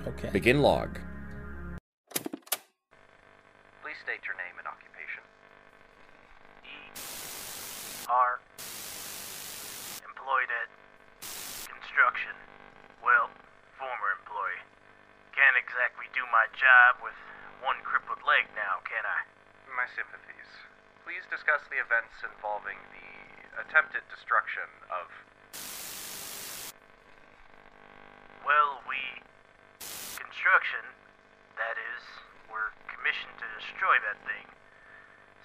Okay. 0.07 0.29
Begin 0.31 0.61
log. 0.61 0.99
Please 3.83 3.99
state 4.01 4.25
your 4.25 4.33
name 4.41 4.57
and 4.57 4.65
occupation. 4.65 5.21
E. 6.65 6.91
R. 8.09 8.39
Employed 10.07 10.49
at 10.49 10.67
construction. 11.69 12.33
Well, 13.03 13.29
former 13.77 14.09
employee. 14.17 14.63
Can't 15.35 15.59
exactly 15.61 16.07
do 16.15 16.25
my 16.31 16.42
job 16.57 17.01
with 17.01 17.17
one 17.65 17.81
crippled 17.81 18.21
leg 18.27 18.45
now, 18.53 18.83
can 18.85 19.01
I? 19.03 19.25
My 19.73 19.89
sympathies. 19.97 20.49
Please 21.01 21.25
discuss 21.27 21.65
the 21.67 21.81
events 21.81 22.13
involving 22.21 22.77
the 22.93 23.09
attempted 23.57 24.05
destruction 24.13 24.67
of. 24.93 25.09
Well, 28.45 28.85
we. 28.85 28.99
Construction, 30.19 30.83
that 31.55 31.79
is, 31.79 32.03
were 32.51 32.75
commissioned 32.91 33.37
to 33.39 33.47
destroy 33.57 33.95
that 34.03 34.19
thing. 34.27 34.47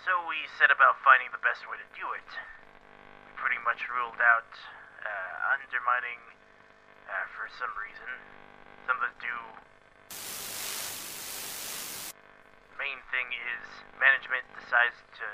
So 0.02 0.12
we 0.26 0.44
set 0.58 0.72
about 0.74 0.98
finding 1.06 1.30
the 1.30 1.42
best 1.42 1.64
way 1.70 1.78
to 1.78 1.88
do 1.94 2.06
it. 2.16 2.30
We 3.26 3.30
pretty 3.38 3.60
much 3.62 3.86
ruled 3.92 4.18
out 4.18 4.50
uh, 5.04 5.54
undermining 5.54 6.20
uh, 7.06 7.26
for 7.32 7.46
some 7.56 7.72
reason. 7.78 8.10
Something 8.88 9.12
to 9.12 9.20
do. 9.22 9.36
Main 12.78 13.02
thing 13.10 13.34
is 13.34 13.66
management 13.98 14.46
decides 14.54 15.02
to 15.18 15.26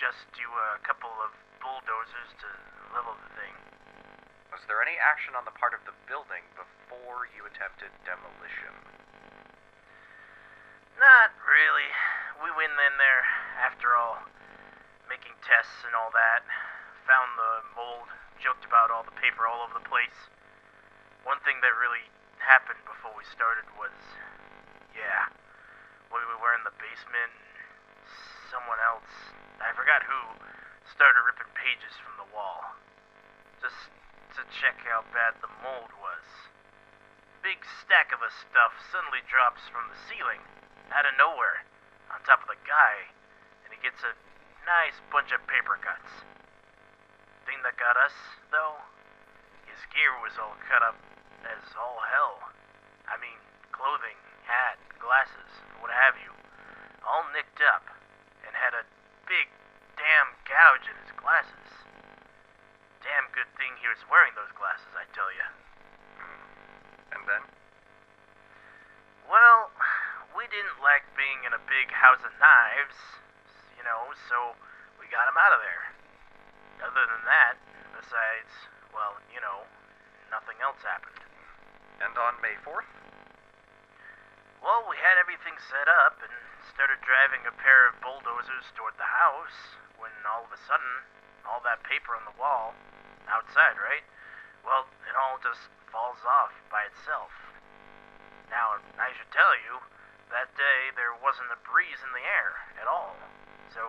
just 0.00 0.24
do 0.32 0.48
a 0.48 0.80
couple 0.80 1.12
of 1.20 1.36
bulldozers 1.60 2.32
to 2.40 2.48
level 2.96 3.12
the 3.12 3.30
thing. 3.36 3.54
Was 4.48 4.64
there 4.64 4.80
any 4.80 4.96
action 4.96 5.36
on 5.36 5.44
the 5.44 5.52
part 5.52 5.76
of 5.76 5.84
the 5.84 5.92
building 6.08 6.42
before 6.56 7.28
you 7.36 7.44
attempted 7.44 7.92
demolition? 8.08 8.72
Not 10.96 11.30
really. 11.44 11.92
We 12.40 12.50
went 12.56 12.72
in 12.74 12.96
there, 12.96 13.22
after 13.60 13.92
all, 13.92 14.24
making 15.06 15.36
tests 15.44 15.84
and 15.84 15.92
all 15.92 16.10
that. 16.10 16.42
Found 17.04 17.36
the 17.36 17.54
mold, 17.76 18.08
joked 18.40 18.64
about 18.64 18.88
all 18.88 19.04
the 19.04 19.14
paper 19.14 19.44
all 19.44 19.62
over 19.62 19.76
the 19.76 19.86
place. 19.86 20.32
One 21.22 21.38
thing 21.44 21.60
that 21.60 21.76
really 21.76 22.08
happened 22.40 22.80
before 22.88 23.12
we 23.12 23.28
started 23.28 23.68
was, 23.76 23.94
yeah, 24.96 25.28
we 26.12 26.36
were 26.40 26.54
in 26.56 26.64
the 26.64 26.72
basement, 26.80 27.32
someone 28.48 28.80
else, 28.80 29.12
I 29.60 29.76
forgot 29.76 30.00
who, 30.04 30.40
started 30.88 31.20
ripping 31.28 31.52
pages 31.52 31.92
from 32.00 32.16
the 32.16 32.28
wall. 32.32 32.64
Just 33.60 33.92
to 34.38 34.42
check 34.54 34.80
how 34.88 35.04
bad 35.12 35.36
the 35.44 35.52
mold 35.60 35.92
was. 36.00 36.26
Big 37.44 37.60
stack 37.84 38.10
of 38.14 38.22
the 38.24 38.32
stuff 38.32 38.72
suddenly 38.88 39.20
drops 39.28 39.66
from 39.68 39.90
the 39.92 40.00
ceiling, 40.08 40.40
out 40.94 41.04
of 41.04 41.14
nowhere, 41.20 41.66
on 42.08 42.24
top 42.24 42.40
of 42.40 42.48
the 42.48 42.60
guy, 42.64 43.12
and 43.66 43.70
he 43.74 43.78
gets 43.84 44.00
a 44.00 44.16
nice 44.64 44.96
bunch 45.12 45.30
of 45.34 45.44
paper 45.44 45.76
cuts. 45.80 46.24
Thing 47.44 47.60
that 47.64 47.76
got 47.76 47.96
us, 48.00 48.16
though, 48.48 48.80
his 49.68 49.80
gear 49.92 50.12
was 50.24 50.36
all 50.40 50.56
cut 50.64 50.80
up 50.80 50.96
as 51.44 51.62
all 51.76 52.00
hell. 52.00 52.48
I 53.08 53.16
mean, 53.20 53.38
clothing, 53.72 54.16
hat, 54.44 54.76
glasses, 55.00 55.52
what 55.78 55.90
have 55.94 56.18
you, 56.20 56.32
all 57.06 57.24
nicked 57.32 57.62
up, 57.62 57.86
and 58.46 58.52
had 58.54 58.74
a 58.74 58.86
big 59.26 59.50
damn 59.98 60.34
gouge 60.46 60.86
in 60.86 60.96
his 61.02 61.12
glasses. 61.18 61.68
Damn 63.02 63.30
good 63.34 63.48
thing 63.58 63.78
he 63.78 63.88
was 63.90 64.02
wearing 64.10 64.34
those 64.34 64.50
glasses, 64.54 64.90
I 64.94 65.06
tell 65.14 65.30
you. 65.30 65.46
Hmm. 66.18 67.18
And 67.18 67.22
then? 67.26 67.42
Well, 69.26 69.70
we 70.34 70.46
didn't 70.48 70.78
like 70.80 71.04
being 71.18 71.42
in 71.44 71.52
a 71.52 71.62
big 71.66 71.90
house 71.90 72.22
of 72.22 72.32
knives, 72.38 72.98
you 73.76 73.84
know, 73.84 74.14
so 74.30 74.54
we 74.98 75.10
got 75.10 75.26
him 75.26 75.38
out 75.38 75.54
of 75.54 75.60
there. 75.62 75.84
Other 76.78 77.04
than 77.10 77.24
that, 77.26 77.58
besides, 77.94 78.52
well, 78.94 79.18
you 79.34 79.42
know, 79.42 79.66
nothing 80.30 80.58
else 80.62 80.78
happened. 80.86 81.18
And 81.98 82.14
on 82.14 82.38
May 82.38 82.54
4th? 82.62 82.86
Well, 84.58 84.82
we 84.90 84.98
had 84.98 85.18
everything 85.22 85.54
set 85.70 85.86
up 85.86 86.18
and 86.18 86.34
started 86.74 86.98
driving 87.06 87.46
a 87.46 87.54
pair 87.54 87.86
of 87.86 88.02
bulldozers 88.02 88.66
toward 88.74 88.98
the 88.98 89.06
house 89.06 89.78
when 89.98 90.10
all 90.26 90.46
of 90.46 90.52
a 90.54 90.60
sudden, 90.66 91.06
all 91.46 91.62
that 91.62 91.82
paper 91.86 92.14
on 92.18 92.26
the 92.26 92.34
wall, 92.34 92.74
outside, 93.30 93.78
right? 93.78 94.02
Well, 94.66 94.90
it 95.06 95.14
all 95.14 95.38
just 95.38 95.70
falls 95.94 96.18
off 96.26 96.54
by 96.68 96.90
itself. 96.90 97.30
Now, 98.50 98.82
I 98.98 99.14
should 99.14 99.30
tell 99.30 99.54
you, 99.62 99.78
that 100.34 100.52
day 100.58 100.92
there 100.92 101.14
wasn't 101.16 101.54
a 101.54 101.60
breeze 101.64 102.00
in 102.04 102.12
the 102.12 102.24
air 102.24 102.58
at 102.80 102.88
all. 102.90 103.16
So 103.72 103.80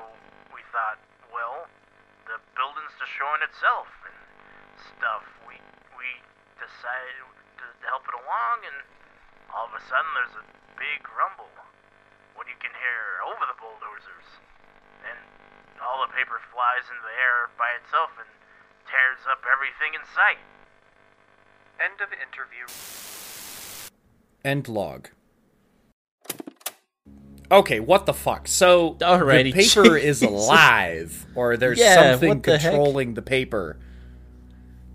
we 0.53 0.62
thought, 0.71 0.99
well, 1.34 1.67
the 2.29 2.39
building's 2.55 2.95
destroying 3.01 3.43
itself 3.43 3.89
and 4.05 4.17
stuff. 4.95 5.25
We 5.49 5.58
we 5.97 6.08
decided 6.62 7.25
to 7.60 7.67
help 7.88 8.08
it 8.08 8.15
along, 8.15 8.58
and 8.63 8.77
all 9.55 9.67
of 9.69 9.73
a 9.75 9.83
sudden 9.85 10.09
there's 10.15 10.38
a 10.39 10.45
big 10.77 11.01
rumble. 11.13 11.49
What 12.35 12.47
you 12.47 12.55
can 12.63 12.71
hear 12.71 13.19
over 13.27 13.43
the 13.47 13.57
bulldozers, 13.59 14.27
and 15.03 15.19
all 15.83 15.99
the 16.05 16.12
paper 16.15 16.39
flies 16.53 16.88
into 16.88 17.03
the 17.03 17.15
air 17.19 17.51
by 17.59 17.75
itself 17.83 18.15
and 18.15 18.29
tears 18.88 19.19
up 19.27 19.43
everything 19.43 19.93
in 19.93 20.03
sight. 20.15 20.39
End 21.83 21.99
of 21.99 22.09
interview. 22.15 22.65
End 24.43 24.67
log. 24.67 25.09
Okay, 27.51 27.79
what 27.79 28.05
the 28.05 28.13
fuck? 28.13 28.47
So 28.47 28.93
Alrighty, 28.99 29.53
the 29.53 29.83
paper 29.83 29.97
is 30.09 30.21
alive, 30.21 31.25
or 31.35 31.57
there's 31.57 31.79
Yeah, 31.79 32.12
something 32.12 32.29
what 32.29 32.43
the 32.43 32.57
heck? 32.57 32.71
controlling 32.71 33.15
the 33.15 33.21
paper. 33.21 33.77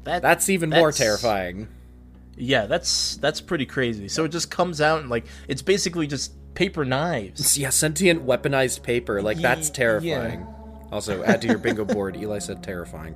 That, 0.05 0.23
That's 0.23 0.49
even 0.49 0.71
more 0.71 0.93
terrifying. 0.93 1.69
Yeah, 2.37 2.67
that's 2.67 3.17
that's 3.17 3.41
pretty 3.41 3.67
crazy. 3.67 4.09
So 4.09 4.25
it 4.25 4.31
just 4.31 4.51
comes 4.51 4.81
out 4.81 5.01
and 5.01 5.11
like 5.11 5.25
it's 5.49 5.63
basically 5.63 6.07
just 6.07 6.33
paper 6.55 6.85
knives. 6.85 7.57
Yeah, 7.59 7.71
sentient 7.71 8.27
weaponized 8.27 8.83
paper. 8.83 9.23
Like 9.23 9.39
that's 9.39 9.71
terrifying. 9.71 10.47
Also, 10.93 11.23
add 11.25 11.43
to 11.43 11.49
your 11.49 11.59
bingo 11.59 11.85
board. 11.85 12.17
Eli 12.17 12.39
said 12.39 12.63
terrifying. 12.63 13.15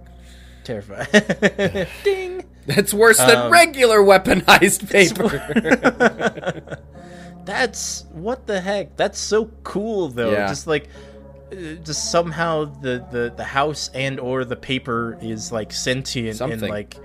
Terrifying. 0.65 1.87
Ding. 2.05 2.45
That's 2.67 2.93
worse 2.93 3.17
than 3.19 3.37
Um, 3.37 3.53
regular 3.53 4.01
weaponized 4.01 4.91
paper. 4.91 6.77
That's 7.45 8.05
what 8.13 8.47
the 8.47 8.61
heck? 8.61 8.97
That's 8.97 9.19
so 9.19 9.47
cool 9.63 10.09
though. 10.09 10.33
Yeah. 10.33 10.49
Just 10.49 10.67
like 10.67 10.89
uh, 11.51 11.57
just 11.83 12.11
somehow 12.11 12.67
the, 12.67 13.07
the 13.11 13.33
the 13.35 13.45
house 13.45 13.91
and 13.95 14.21
or 14.21 14.45
the 14.45 14.57
paper 14.57 15.17
is 15.23 15.51
like 15.51 15.73
sentient 15.73 16.41
and 16.43 16.61
like 16.61 16.97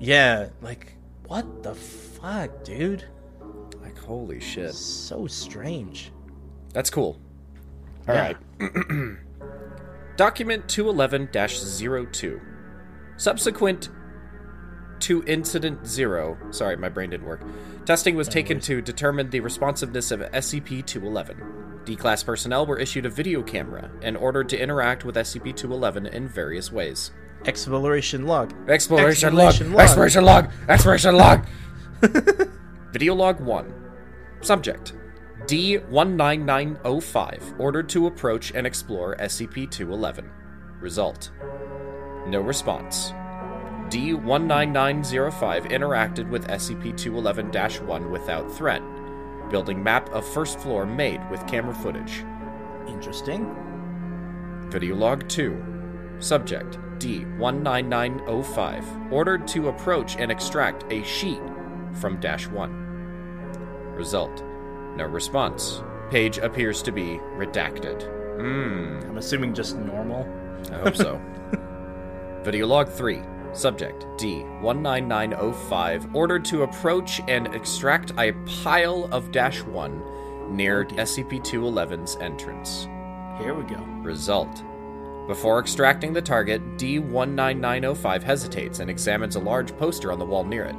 yeah, 0.00 0.48
like 0.60 0.96
what 1.26 1.62
the 1.62 1.74
fuck, 1.74 2.64
dude? 2.64 3.04
Like, 3.82 3.98
holy 3.98 4.40
shit. 4.40 4.74
So 4.74 5.26
strange. 5.26 6.12
That's 6.72 6.90
cool. 6.90 7.20
All 8.08 8.14
Yeah. 8.14 8.32
right. 8.60 9.16
Document 10.16 10.68
211 10.68 11.28
02. 12.12 12.40
Subsequent 13.16 13.90
to 15.00 15.22
Incident 15.26 15.86
Zero, 15.86 16.38
sorry, 16.50 16.76
my 16.76 16.88
brain 16.88 17.10
didn't 17.10 17.26
work. 17.26 17.44
Testing 17.84 18.14
was 18.16 18.28
taken 18.28 18.58
to 18.60 18.80
determine 18.80 19.28
the 19.28 19.40
responsiveness 19.40 20.10
of 20.10 20.20
SCP 20.20 20.86
211. 20.86 21.82
D 21.84 21.96
class 21.96 22.22
personnel 22.22 22.64
were 22.64 22.78
issued 22.78 23.04
a 23.04 23.10
video 23.10 23.42
camera 23.42 23.90
and 24.02 24.16
ordered 24.16 24.48
to 24.48 24.58
interact 24.58 25.04
with 25.04 25.16
SCP 25.16 25.54
211 25.54 26.06
in 26.06 26.26
various 26.26 26.72
ways. 26.72 27.10
Exploration 27.46 28.26
log. 28.26 28.52
Exploration, 28.68 29.28
Exploration 29.28 29.34
log. 29.34 29.70
log. 29.70 29.80
Exploration 29.80 30.24
log. 30.24 30.50
Exploration 30.68 31.16
log. 31.16 31.46
Video 32.92 33.14
log 33.14 33.40
1. 33.40 33.74
Subject 34.40 34.92
D19905 35.46 37.60
ordered 37.60 37.88
to 37.90 38.06
approach 38.06 38.52
and 38.54 38.66
explore 38.66 39.14
SCP 39.16 39.70
211. 39.70 40.30
Result 40.80 41.30
No 42.26 42.40
response. 42.40 43.12
D19905 43.88 45.70
interacted 45.70 46.30
with 46.30 46.48
SCP 46.48 46.96
211 46.96 47.86
1 47.86 48.10
without 48.10 48.50
threat. 48.50 48.80
Building 49.50 49.82
map 49.82 50.08
of 50.10 50.26
first 50.26 50.58
floor 50.60 50.86
made 50.86 51.20
with 51.30 51.46
camera 51.46 51.74
footage. 51.74 52.24
Interesting. 52.88 53.54
Video 54.70 54.96
log 54.96 55.28
2. 55.28 55.62
Subject 56.18 56.78
D19905 57.04 59.12
ordered 59.12 59.46
to 59.48 59.68
approach 59.68 60.16
and 60.16 60.32
extract 60.32 60.90
a 60.90 61.04
sheet 61.04 61.42
from 61.92 62.18
Dash 62.18 62.46
1. 62.46 63.92
Result 63.94 64.42
No 64.96 65.04
response. 65.04 65.82
Page 66.10 66.38
appears 66.38 66.80
to 66.82 66.92
be 66.92 67.20
redacted. 67.36 68.08
Mmm, 68.38 69.06
I'm 69.06 69.18
assuming 69.18 69.52
just 69.52 69.76
normal. 69.76 70.26
I 70.72 70.76
hope 70.76 70.96
so. 70.96 71.20
Video 72.42 72.66
log 72.66 72.88
3. 72.88 73.20
Subject 73.52 74.06
D19905 74.16 76.14
ordered 76.14 76.44
to 76.46 76.62
approach 76.62 77.20
and 77.28 77.54
extract 77.54 78.12
a 78.18 78.32
pile 78.62 79.10
of 79.12 79.30
Dash 79.30 79.60
1 79.62 80.56
near 80.56 80.86
SCP 80.86 81.42
211's 81.42 82.16
entrance. 82.16 82.88
Here 83.38 83.52
we 83.54 83.64
go. 83.64 83.76
Result. 84.02 84.64
Before 85.26 85.58
extracting 85.58 86.12
the 86.12 86.20
target, 86.20 86.62
D19905 86.76 88.22
hesitates 88.22 88.80
and 88.80 88.90
examines 88.90 89.36
a 89.36 89.40
large 89.40 89.74
poster 89.78 90.12
on 90.12 90.18
the 90.18 90.24
wall 90.26 90.44
near 90.44 90.64
it. 90.64 90.76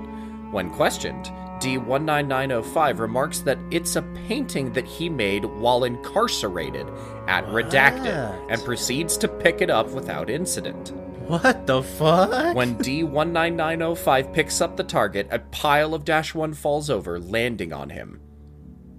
When 0.52 0.70
questioned, 0.70 1.26
D19905 1.60 3.00
remarks 3.00 3.40
that 3.40 3.58
it's 3.72 3.96
a 3.96 4.04
painting 4.28 4.72
that 4.74 4.86
he 4.86 5.10
made 5.10 5.46
while 5.46 5.86
incarcerated 5.86 6.88
at 7.28 7.46
Redacted 7.48 8.48
and 8.50 8.64
proceeds 8.64 9.18
to 9.18 9.28
pick 9.28 9.62
it 9.62 9.72
up 9.72 9.90
without 9.90 10.30
incident. 10.30 10.94
What 11.28 11.66
the 11.66 11.82
fuck? 11.82 12.56
When 12.56 12.78
D19905 12.78 14.32
picks 14.32 14.62
up 14.62 14.78
the 14.78 14.84
target, 14.84 15.28
a 15.32 15.40
pile 15.40 15.96
of 15.96 16.06
Dash 16.06 16.36
1 16.36 16.54
falls 16.54 16.92
over, 16.92 17.20
landing 17.20 17.74
on 17.74 17.90
him. 17.90 18.22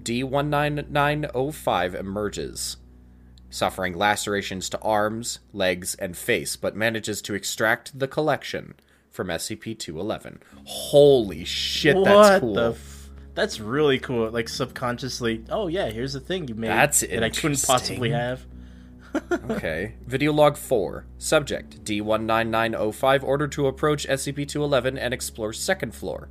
D19905 0.02 1.94
emerges, 1.94 2.78
suffering 3.50 3.96
lacerations 3.96 4.68
to 4.70 4.78
arms, 4.80 5.38
legs, 5.52 5.94
and 5.96 6.16
face, 6.16 6.56
but 6.56 6.76
manages 6.76 7.22
to 7.22 7.34
extract 7.34 7.98
the 7.98 8.08
collection 8.08 8.74
from 9.10 9.28
SCP 9.28 9.78
211. 9.78 10.40
Holy 10.64 11.44
shit, 11.44 11.96
that's 12.04 12.06
what 12.32 12.40
cool. 12.40 12.54
the 12.54 12.70
f- 12.72 13.08
That's 13.34 13.60
really 13.60 13.98
cool. 13.98 14.30
Like 14.30 14.48
subconsciously, 14.48 15.44
oh 15.50 15.68
yeah, 15.68 15.88
here's 15.90 16.12
the 16.12 16.20
thing 16.20 16.48
you 16.48 16.54
made 16.54 16.68
That's 16.68 17.00
that 17.00 17.22
I 17.24 17.30
couldn't 17.30 17.62
possibly 17.66 18.10
have. 18.10 18.44
Okay. 19.50 19.94
Video 20.06 20.30
log 20.30 20.58
4. 20.58 21.06
Subject 21.16 21.82
D19905 21.84 23.22
ordered 23.22 23.50
to 23.52 23.66
approach 23.66 24.06
SCP 24.06 24.46
211 24.46 24.98
and 24.98 25.14
explore 25.14 25.54
second 25.54 25.94
floor. 25.94 26.28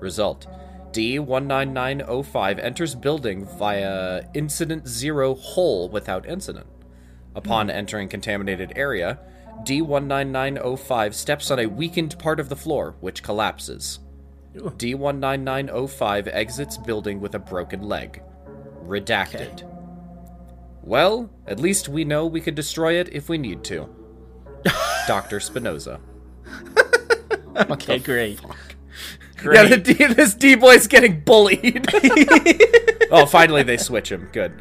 Result 0.00 0.46
D19905 0.92 2.58
enters 2.62 2.94
building 2.94 3.46
via 3.58 4.22
Incident 4.34 4.88
Zero 4.88 5.34
hole 5.34 5.88
without 5.88 6.26
incident. 6.26 6.66
Upon 7.34 7.66
hmm. 7.66 7.76
entering 7.76 8.08
contaminated 8.08 8.72
area, 8.76 9.20
D19905 9.62 11.14
steps 11.14 11.50
on 11.50 11.58
a 11.58 11.66
weakened 11.66 12.18
part 12.18 12.40
of 12.40 12.48
the 12.48 12.56
floor, 12.56 12.96
which 13.00 13.22
collapses. 13.22 14.00
D19905 14.54 16.28
exits 16.32 16.76
building 16.76 17.20
with 17.20 17.34
a 17.34 17.38
broken 17.38 17.82
leg. 17.82 18.22
Redacted. 18.84 19.66
Well, 20.82 21.30
at 21.46 21.60
least 21.60 21.88
we 21.88 22.04
know 22.04 22.26
we 22.26 22.40
could 22.40 22.54
destroy 22.54 22.94
it 22.94 23.10
if 23.12 23.28
we 23.28 23.38
need 23.38 23.62
to. 23.64 23.88
Dr. 25.06 25.38
Spinoza. 25.38 26.00
Okay, 27.56 27.98
great. 27.98 28.40
Yeah, 29.44 29.64
the 29.64 29.76
D, 29.76 29.94
this 29.94 30.34
D 30.34 30.54
boy's 30.54 30.86
getting 30.86 31.20
bullied. 31.20 31.86
oh, 33.10 33.26
finally 33.26 33.62
they 33.62 33.76
switch 33.76 34.10
him. 34.12 34.28
Good. 34.32 34.60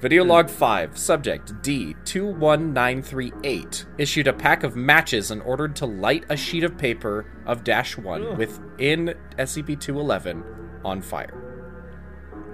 Video 0.00 0.24
log 0.24 0.50
5. 0.50 0.98
Subject 0.98 1.54
D21938 1.62 3.86
issued 3.96 4.28
a 4.28 4.32
pack 4.32 4.62
of 4.62 4.76
matches 4.76 5.30
and 5.30 5.40
ordered 5.42 5.74
to 5.76 5.86
light 5.86 6.24
a 6.28 6.36
sheet 6.36 6.64
of 6.64 6.76
paper 6.76 7.24
of 7.46 7.64
Dash 7.64 7.96
1 7.96 8.36
within 8.36 9.14
SCP 9.38 9.80
211 9.80 10.44
on 10.84 11.00
fire. 11.00 11.32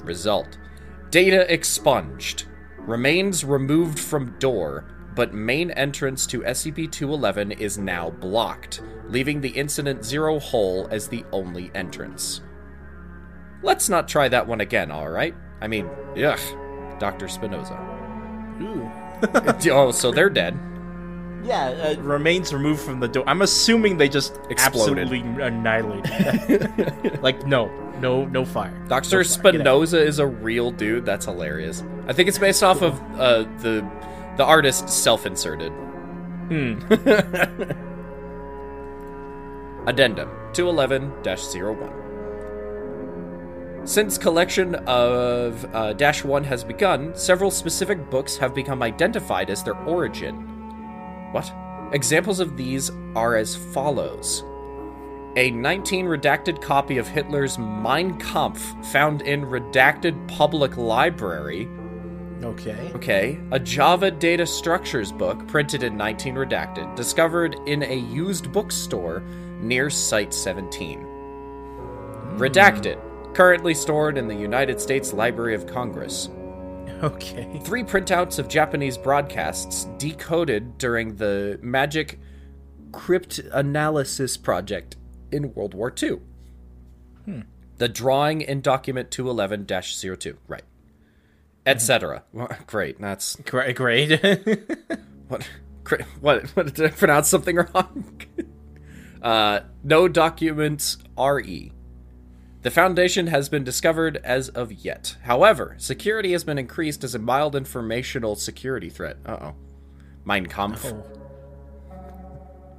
Result 0.05 0.59
Data 1.11 1.53
expunged. 1.53 2.45
Remains 2.79 3.45
removed 3.45 3.99
from 3.99 4.39
door, 4.39 4.85
but 5.15 5.35
main 5.35 5.71
entrance 5.73 6.27
to 6.29 6.41
SCP 6.41 6.91
211 6.91 7.53
is 7.53 7.79
now 7.79 8.11
blocked, 8.11 8.83
leaving 9.09 9.41
the 9.41 9.51
Incident 9.51 10.05
Zero 10.05 10.39
hole 10.39 10.89
as 10.91 11.09
the 11.09 11.25
only 11.33 11.71
entrance. 11.75 12.41
Let's 13.63 13.89
not 13.89 14.09
try 14.09 14.29
that 14.29 14.47
one 14.47 14.61
again, 14.61 14.91
alright? 14.91 15.35
I 15.61 15.69
mean, 15.69 15.89
ugh. 16.17 16.41
Dr. 16.99 17.29
Spinoza. 17.29 17.79
Ooh. 18.61 18.91
oh, 19.71 19.91
so 19.93 20.11
they're 20.11 20.31
dead. 20.31 20.59
Yeah, 21.45 21.95
uh, 21.97 22.01
remains 22.01 22.53
removed 22.53 22.81
from 22.81 23.01
the 23.01 23.09
door. 23.09 23.25
I'm 23.27 23.43
assuming 23.43 23.97
they 23.97 24.09
just 24.09 24.39
Exploded. 24.49 24.99
absolutely 24.99 25.45
annihilated. 25.45 27.21
like 27.23 27.45
no, 27.47 27.67
no, 28.01 28.25
no 28.27 28.45
fire. 28.45 28.71
Dr. 28.89 29.19
No 29.19 29.25
fire. 29.25 29.53
Get 29.53 29.61
out. 29.61 29.63
Spinoza 29.65 30.01
is 30.01 30.21
a 30.21 30.27
real 30.27 30.71
dude. 30.71 31.05
That's 31.05 31.25
hilarious. 31.25 31.83
I 32.07 32.13
think 32.13 32.29
it's 32.29 32.39
based 32.39 32.63
off 32.63 32.83
of 32.83 33.01
uh, 33.19 33.43
the 33.59 33.89
the 34.37 34.45
artist 34.45 34.89
self-inserted. 34.89 35.73
Hmm. 36.49 36.79
Addendum 39.87 40.31
211-01. 40.53 42.03
Since 43.85 44.17
collection 44.17 44.77
of 44.87 45.67
uh, 45.75 45.93
Dash 45.95 46.23
1 46.23 46.45
has 46.45 46.63
begun, 46.63 47.17
several 47.17 47.51
specific 47.51 48.09
books 48.11 48.37
have 48.37 48.55
become 48.55 48.81
identified 48.81 49.51
as 49.51 49.65
their 49.65 49.77
origin. 49.87 50.37
What? 51.33 51.53
Examples 51.93 52.39
of 52.39 52.57
these 52.57 52.93
are 53.17 53.35
as 53.35 53.57
follows. 53.57 54.45
A 55.35 55.51
19 55.51 56.07
redacted 56.07 56.63
copy 56.63 56.99
of 56.99 57.09
Hitler's 57.09 57.59
Mein 57.59 58.17
Kampf 58.19 58.73
found 58.93 59.23
in 59.23 59.47
redacted 59.47 60.29
public 60.29 60.77
library. 60.77 61.69
Okay. 62.45 62.91
Okay. 62.95 63.41
A 63.51 63.59
Java 63.59 64.11
data 64.11 64.47
structures 64.47 65.13
book 65.13 65.47
printed 65.47 65.83
in 65.83 65.97
19 65.97 66.35
redacted, 66.35 66.95
discovered 66.97 67.57
in 67.67 67.83
a 67.83 67.97
used 67.97 68.53
bookstore 68.53 69.21
near 69.61 69.91
Site 69.91 70.35
17. 70.35 71.01
Hmm. 71.01 72.39
Redacted, 72.39 73.35
currently 73.35 73.75
stored 73.75 74.19
in 74.19 74.27
the 74.27 74.35
United 74.35 74.81
States 74.81 75.13
Library 75.13 75.55
of 75.55 75.67
Congress. 75.67 76.29
Okay. 77.03 77.61
Three 77.65 77.85
printouts 77.85 78.39
of 78.39 78.49
Japanese 78.49 78.97
broadcasts 78.99 79.85
decoded 79.99 80.79
during 80.79 81.17
the 81.17 81.59
Magic 81.63 82.19
Crypt 82.93 83.39
Analysis 83.53 84.37
Project 84.37 84.97
in 85.31 85.55
World 85.55 85.75
War 85.75 85.93
II. 86.01 86.19
Hmm. 87.25 87.41
The 87.79 87.89
drawing 87.89 88.43
in 88.43 88.61
document 88.61 89.11
211 89.11 89.67
02. 90.19 90.39
Right. 90.47 90.63
Etc. 91.65 92.25
Well, 92.33 92.49
Great. 92.67 93.01
That's. 93.01 93.37
Great. 93.37 93.77
Great. 93.77 94.21
What? 95.29 95.49
cra- 95.85 96.05
What? 96.21 96.47
What? 96.51 96.75
Did 96.75 96.85
I 96.87 96.89
pronounce 96.91 97.29
something 97.29 97.57
wrong? 97.57 98.21
uh, 99.23 99.61
no 99.83 100.07
documents 100.09 100.99
RE. 101.19 101.73
The 102.61 102.71
Foundation 102.71 103.29
has 103.29 103.49
been 103.49 103.65
discovered 103.65 104.19
as 104.23 104.51
of 104.51 104.71
yet. 104.73 105.17
However, 105.23 105.75
security 105.79 106.33
has 106.33 106.45
been 106.45 106.59
increased 106.59 107.03
as 107.03 107.15
a 107.15 107.19
mild 107.19 107.57
informational 107.57 108.37
security 108.37 108.91
threat. 108.91 109.17
Uh 109.25 109.39
oh. 109.41 109.55
Mein 110.25 110.47
Kampf. 110.47 110.85
Oh. 110.85 111.03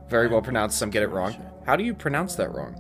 Very 0.10 0.28
well 0.28 0.42
pronounced. 0.44 0.78
Some 0.78 0.92
get 0.92 1.02
it 1.02 1.10
wrong. 1.10 1.36
How 1.66 1.76
do 1.76 1.84
you 1.84 1.94
pronounce 1.96 2.36
that 2.36 2.54
wrong? 2.54 2.76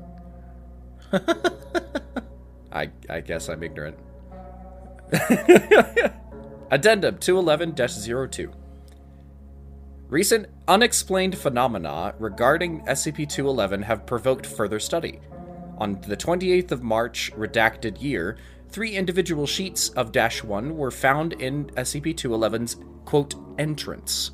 I 2.71 2.89
I 3.09 3.21
guess 3.21 3.49
I'm 3.49 3.63
ignorant. 3.63 3.97
Addendum 6.71 7.17
211-02. 7.17 8.53
Recent 10.09 10.47
unexplained 10.67 11.37
phenomena 11.37 12.13
regarding 12.19 12.81
SCP-211 12.85 13.83
have 13.83 14.05
provoked 14.05 14.45
further 14.45 14.79
study. 14.79 15.19
On 15.77 15.99
the 16.01 16.15
28th 16.15 16.71
of 16.71 16.83
March, 16.83 17.31
redacted 17.35 18.01
year, 18.01 18.37
three 18.69 18.95
individual 18.95 19.47
sheets 19.47 19.89
of 19.89 20.11
Dash 20.11 20.43
1 20.43 20.77
were 20.77 20.91
found 20.91 21.33
in 21.33 21.65
SCP-211's 21.65 22.77
quote 23.05 23.35
entrance. 23.57 24.31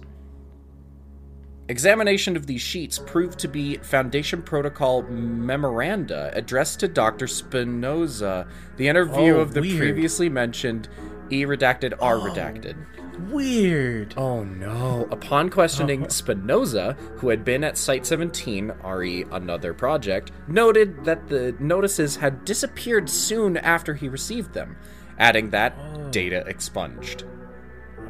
Examination 1.69 2.35
of 2.35 2.47
these 2.47 2.61
sheets 2.61 2.97
proved 2.97 3.37
to 3.39 3.47
be 3.47 3.77
Foundation 3.77 4.41
Protocol 4.41 5.03
memoranda 5.03 6.31
addressed 6.33 6.79
to 6.79 6.87
Dr. 6.87 7.27
Spinoza, 7.27 8.47
the 8.77 8.87
interview 8.87 9.35
Oh, 9.35 9.39
of 9.39 9.53
the 9.53 9.61
weird. 9.61 9.77
previously 9.77 10.29
mentioned 10.29 10.89
E 11.29 11.45
redacted 11.45 11.93
R 12.01 12.15
oh, 12.15 12.21
redacted. 12.21 12.75
Weird. 13.29 14.15
Oh 14.17 14.43
no. 14.43 15.07
Upon 15.11 15.49
questioning 15.49 16.09
Spinoza, 16.09 16.93
who 17.17 17.29
had 17.29 17.45
been 17.45 17.63
at 17.63 17.77
Site 17.77 18.03
17, 18.05 18.71
RE 18.83 19.25
another 19.31 19.73
project, 19.75 20.31
noted 20.47 21.05
that 21.05 21.27
the 21.27 21.55
notices 21.59 22.15
had 22.15 22.45
disappeared 22.45 23.07
soon 23.09 23.57
after 23.57 23.93
he 23.93 24.09
received 24.09 24.53
them, 24.53 24.75
adding 25.19 25.51
that 25.51 25.77
oh. 25.79 26.09
data 26.09 26.43
expunged. 26.47 27.25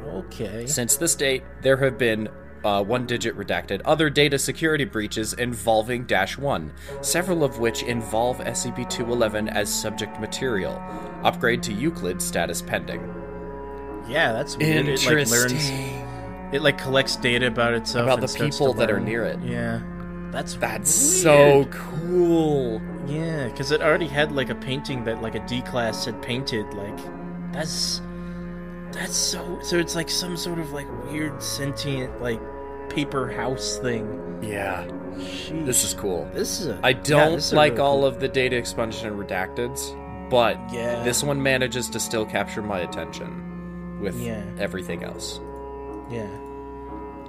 Okay. 0.06 0.66
Since 0.66 0.96
this 0.96 1.14
date, 1.14 1.42
there 1.60 1.76
have 1.76 1.98
been 1.98 2.28
uh, 2.64 2.82
one 2.82 3.06
digit 3.06 3.36
redacted 3.36 3.80
other 3.84 4.10
data 4.10 4.38
security 4.38 4.84
breaches 4.84 5.32
involving 5.34 6.04
Dash 6.04 6.36
1, 6.38 6.72
several 7.00 7.44
of 7.44 7.58
which 7.58 7.82
involve 7.82 8.38
SCP 8.38 8.88
211 8.88 9.48
as 9.48 9.72
subject 9.72 10.20
material. 10.20 10.82
Upgrade 11.24 11.62
to 11.64 11.72
Euclid 11.72 12.20
status 12.20 12.62
pending. 12.62 13.00
Yeah, 14.08 14.32
that's 14.32 14.56
weird. 14.56 14.88
It 14.88 15.04
like 15.04 15.30
learns. 15.30 15.70
It 16.52 16.62
like 16.62 16.78
collects 16.78 17.16
data 17.16 17.46
about 17.46 17.74
itself 17.74 18.04
About 18.04 18.18
and 18.20 18.28
the 18.28 18.50
people 18.50 18.74
that 18.74 18.90
are 18.90 18.98
near 18.98 19.24
it. 19.24 19.38
Yeah, 19.40 19.80
that's 20.32 20.54
That's 20.54 20.90
weird. 21.22 21.22
so 21.22 21.64
cool. 21.70 22.82
Yeah, 23.06 23.48
because 23.48 23.70
it 23.70 23.80
already 23.82 24.06
had 24.08 24.32
like 24.32 24.50
a 24.50 24.54
painting 24.54 25.04
that 25.04 25.22
like 25.22 25.34
a 25.34 25.46
D 25.46 25.62
class 25.62 26.04
had 26.04 26.20
painted. 26.22 26.66
Like, 26.74 26.98
that's 27.52 28.00
that's 28.92 29.16
so. 29.16 29.60
So 29.62 29.78
it's 29.78 29.94
like 29.94 30.10
some 30.10 30.36
sort 30.36 30.58
of 30.58 30.72
like 30.72 30.88
weird 31.04 31.40
sentient 31.42 32.20
like 32.20 32.40
paper 32.90 33.30
house 33.30 33.78
thing. 33.78 34.38
Yeah. 34.42 34.84
Sheesh. 35.16 35.64
This 35.66 35.84
is 35.84 35.94
cool. 35.94 36.28
This 36.32 36.60
is. 36.60 36.66
A, 36.68 36.80
I 36.82 36.90
yeah, 36.90 37.00
don't 37.02 37.32
this 37.36 37.46
is 37.46 37.52
a 37.52 37.56
like 37.56 37.72
really 37.72 37.82
all 37.82 37.96
cool- 37.98 38.06
of 38.06 38.20
the 38.20 38.28
data 38.28 38.56
expunged 38.56 39.04
and 39.04 39.18
redacteds, 39.18 39.94
but 40.30 40.58
Yeah. 40.72 41.02
this 41.02 41.22
one 41.22 41.42
manages 41.42 41.88
to 41.90 42.00
still 42.00 42.24
capture 42.24 42.62
my 42.62 42.80
attention 42.80 43.98
with 44.00 44.18
Yeah. 44.20 44.42
everything 44.58 45.02
else. 45.04 45.40
Yeah. 46.10 46.26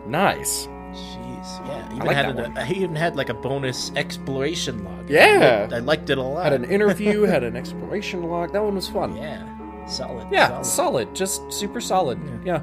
Nice. 0.07 0.67
Jeez. 0.93 1.67
Yeah. 1.67 1.85
Even 1.93 2.07
like 2.07 2.15
had 2.15 2.37
that 2.37 2.45
an, 2.45 2.57
I 2.57 2.71
even 2.71 2.95
had 2.95 3.15
like 3.15 3.29
a 3.29 3.33
bonus 3.33 3.91
exploration 3.95 4.83
log. 4.83 5.09
Yeah. 5.09 5.69
I 5.71 5.79
liked 5.79 6.09
it 6.09 6.17
a 6.17 6.21
lot. 6.23 6.43
Had 6.43 6.53
an 6.53 6.65
interview, 6.65 7.21
had 7.35 7.43
an 7.43 7.55
exploration 7.55 8.23
log. 8.23 8.51
That 8.53 8.63
one 8.63 8.75
was 8.75 8.87
fun. 8.89 9.15
Yeah. 9.15 9.47
Solid. 9.87 10.27
Yeah, 10.31 10.47
Solid. 10.61 10.65
solid. 10.65 11.15
Just 11.15 11.51
super 11.51 11.81
solid. 11.81 12.19
Yeah. 12.45 12.61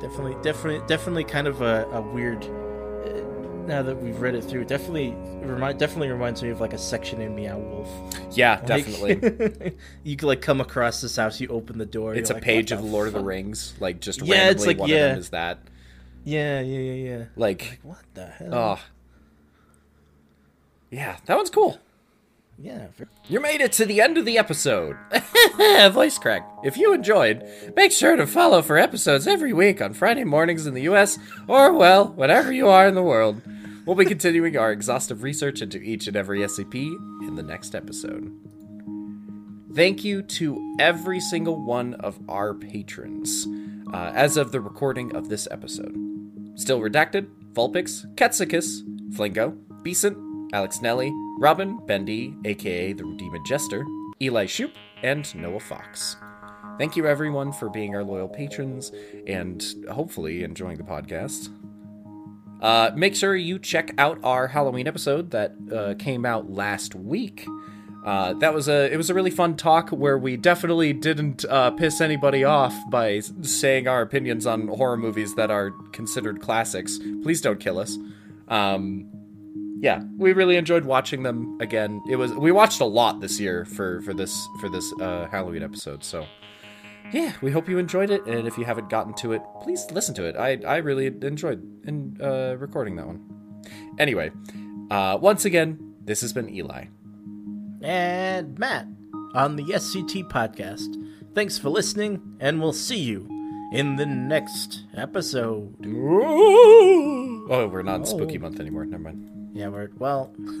Definitely, 0.00 0.36
definitely, 0.42 0.86
definitely 0.86 1.24
kind 1.24 1.46
of 1.46 1.60
a, 1.62 1.86
a 1.92 2.00
weird. 2.02 2.44
Uh, 2.44 3.22
now 3.66 3.82
that 3.82 3.96
we've 4.00 4.20
read 4.20 4.34
it 4.34 4.42
through, 4.44 4.64
definitely 4.66 5.10
remind, 5.44 5.78
definitely 5.78 6.08
reminds 6.08 6.42
me 6.42 6.50
of 6.50 6.60
like 6.60 6.72
a 6.72 6.78
section 6.78 7.20
in 7.20 7.34
Meow 7.34 7.58
Wolf. 7.58 7.88
Yeah, 8.36 8.58
Like- 8.58 8.66
definitely. 8.66 9.74
you 10.04 10.16
could 10.16 10.26
like 10.26 10.42
come 10.42 10.60
across 10.60 11.00
this 11.00 11.16
house, 11.16 11.40
you 11.40 11.48
open 11.48 11.78
the 11.78 11.86
door. 11.86 12.14
it's 12.14 12.30
a 12.30 12.34
like, 12.34 12.42
page 12.42 12.70
of 12.72 12.80
the 12.82 12.86
Lord 12.86 13.08
of 13.08 13.14
the? 13.14 13.20
Rings. 13.24 13.74
Like 13.80 14.00
just 14.00 14.22
Yeah, 14.22 14.34
randomly 14.34 14.52
it's 14.54 14.66
like- 14.66 14.78
one 14.78 14.90
of 14.90 14.96
yeah. 14.96 15.08
them 15.08 15.18
is 15.18 15.30
that. 15.30 15.58
Yeah, 16.24 16.60
yeah, 16.60 16.78
yeah, 16.78 17.10
yeah. 17.18 17.24
Like, 17.36 17.78
What 17.82 18.02
the 18.14 18.26
hell? 18.26 18.54
oh. 18.54 18.78
Yeah, 20.90 21.16
that 21.26 21.36
one's 21.36 21.50
cool. 21.50 21.78
Yeah. 22.58 22.86
You 23.28 23.40
made 23.40 23.60
it 23.60 23.72
to 23.72 23.84
the 23.84 24.00
end 24.00 24.18
of 24.18 24.24
the 24.24 24.38
episode. 24.38 24.96
Voice 25.92 26.18
crack. 26.18 26.48
If 26.64 26.76
you 26.76 26.92
enjoyed, 26.94 27.48
make 27.74 27.92
sure 27.92 28.16
to 28.16 28.26
follow 28.26 28.62
for 28.62 28.78
episodes 28.78 29.26
every 29.26 29.52
week 29.52 29.82
on 29.82 29.94
Friday 29.94 30.24
mornings 30.24 30.66
in 30.66 30.74
the 30.74 30.82
US, 30.82 31.18
or, 31.48 31.72
well, 31.72 32.08
whatever 32.08 32.52
you 32.52 32.68
are 32.68 32.88
in 32.88 32.94
the 32.94 33.02
world. 33.02 33.42
We'll 33.84 33.96
be 33.96 34.04
continuing 34.04 34.56
our 34.56 34.72
exhaustive 34.72 35.22
research 35.22 35.62
into 35.62 35.78
each 35.78 36.08
and 36.08 36.16
every 36.16 36.40
SCP 36.40 36.74
in 37.28 37.36
the 37.36 37.42
next 37.42 37.74
episode. 37.74 38.32
Thank 39.74 40.02
you 40.04 40.22
to 40.22 40.76
every 40.80 41.20
single 41.20 41.64
one 41.64 41.94
of 41.94 42.18
our 42.28 42.54
patrons 42.54 43.46
uh, 43.92 44.12
as 44.14 44.36
of 44.36 44.50
the 44.50 44.60
recording 44.60 45.14
of 45.14 45.28
this 45.28 45.46
episode. 45.50 45.94
Still 46.56 46.80
Redacted, 46.80 47.28
Vulpix, 47.52 48.12
Ketsicus, 48.16 48.80
Flingo, 49.14 49.56
Beeson, 49.82 50.25
Alex 50.56 50.80
Nelly, 50.80 51.12
Robin, 51.38 51.76
Bendy, 51.84 52.34
aka 52.46 52.94
the 52.94 53.04
Redeemed 53.04 53.44
Jester, 53.44 53.84
Eli 54.22 54.46
Shoop, 54.46 54.72
and 55.02 55.34
Noah 55.34 55.60
Fox. 55.60 56.16
Thank 56.78 56.96
you 56.96 57.06
everyone 57.06 57.52
for 57.52 57.68
being 57.68 57.94
our 57.94 58.02
loyal 58.02 58.26
patrons 58.26 58.90
and 59.26 59.62
hopefully 59.90 60.44
enjoying 60.44 60.78
the 60.78 60.82
podcast. 60.82 61.50
Uh, 62.62 62.90
make 62.96 63.14
sure 63.14 63.36
you 63.36 63.58
check 63.58 63.90
out 63.98 64.18
our 64.24 64.46
Halloween 64.46 64.88
episode 64.88 65.30
that 65.32 65.52
uh, 65.70 65.92
came 65.98 66.24
out 66.24 66.50
last 66.50 66.94
week. 66.94 67.46
Uh, 68.02 68.32
that 68.32 68.54
was 68.54 68.66
a 68.66 68.90
it 68.90 68.96
was 68.96 69.10
a 69.10 69.14
really 69.14 69.30
fun 69.30 69.58
talk 69.58 69.90
where 69.90 70.16
we 70.16 70.38
definitely 70.38 70.94
didn't 70.94 71.44
uh, 71.50 71.70
piss 71.72 72.00
anybody 72.00 72.44
off 72.44 72.74
by 72.88 73.20
saying 73.42 73.88
our 73.88 74.00
opinions 74.00 74.46
on 74.46 74.68
horror 74.68 74.96
movies 74.96 75.34
that 75.34 75.50
are 75.50 75.72
considered 75.92 76.40
classics. 76.40 76.98
Please 77.22 77.42
don't 77.42 77.60
kill 77.60 77.78
us. 77.78 77.98
Um, 78.48 79.12
yeah, 79.80 80.02
we 80.16 80.32
really 80.32 80.56
enjoyed 80.56 80.84
watching 80.84 81.22
them 81.22 81.58
again. 81.60 82.02
It 82.08 82.16
was 82.16 82.32
we 82.32 82.52
watched 82.52 82.80
a 82.80 82.84
lot 82.84 83.20
this 83.20 83.38
year 83.38 83.64
for 83.64 84.00
for 84.02 84.14
this 84.14 84.46
for 84.60 84.68
this 84.68 84.92
uh, 85.00 85.28
Halloween 85.30 85.62
episode. 85.62 86.02
So 86.02 86.26
yeah, 87.12 87.34
we 87.42 87.50
hope 87.50 87.68
you 87.68 87.78
enjoyed 87.78 88.10
it. 88.10 88.24
And 88.26 88.46
if 88.46 88.56
you 88.56 88.64
haven't 88.64 88.88
gotten 88.88 89.14
to 89.14 89.32
it, 89.32 89.42
please 89.62 89.86
listen 89.90 90.14
to 90.14 90.24
it. 90.24 90.36
I 90.36 90.58
I 90.66 90.76
really 90.78 91.06
enjoyed 91.06 91.62
in 91.86 92.16
uh, 92.20 92.56
recording 92.58 92.96
that 92.96 93.06
one. 93.06 93.62
Anyway, 93.98 94.30
uh, 94.90 95.18
once 95.20 95.44
again, 95.44 95.94
this 96.02 96.20
has 96.22 96.32
been 96.32 96.48
Eli. 96.48 96.86
And 97.82 98.58
Matt 98.58 98.86
on 99.34 99.56
the 99.56 99.64
SCT 99.64 100.30
podcast. 100.30 101.02
Thanks 101.34 101.58
for 101.58 101.68
listening, 101.68 102.36
and 102.40 102.60
we'll 102.60 102.72
see 102.72 102.98
you 102.98 103.28
in 103.72 103.96
the 103.96 104.06
next 104.06 104.84
episode. 104.96 105.76
Oh, 107.48 107.68
we're 107.68 107.82
not 107.82 107.96
in 108.00 108.06
spooky 108.06 108.38
month 108.38 108.58
anymore. 108.58 108.86
Never 108.86 109.02
mind. 109.02 109.35
Yeah, 109.56 109.68
we're 109.68 109.88
well. 109.98 110.34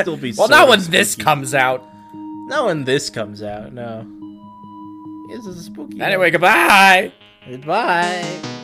still 0.00 0.16
be 0.16 0.32
Well, 0.32 0.46
not 0.46 0.68
when 0.68 0.80
this 0.82 1.16
comes 1.16 1.52
out. 1.52 1.84
Not 2.14 2.66
when 2.66 2.84
this 2.84 3.10
comes 3.10 3.42
out. 3.42 3.72
No. 3.72 4.06
This 5.28 5.44
is 5.44 5.58
a 5.58 5.62
spooky. 5.64 6.00
Anyway, 6.00 6.30
goodbye. 6.30 7.12
goodbye. 7.44 8.57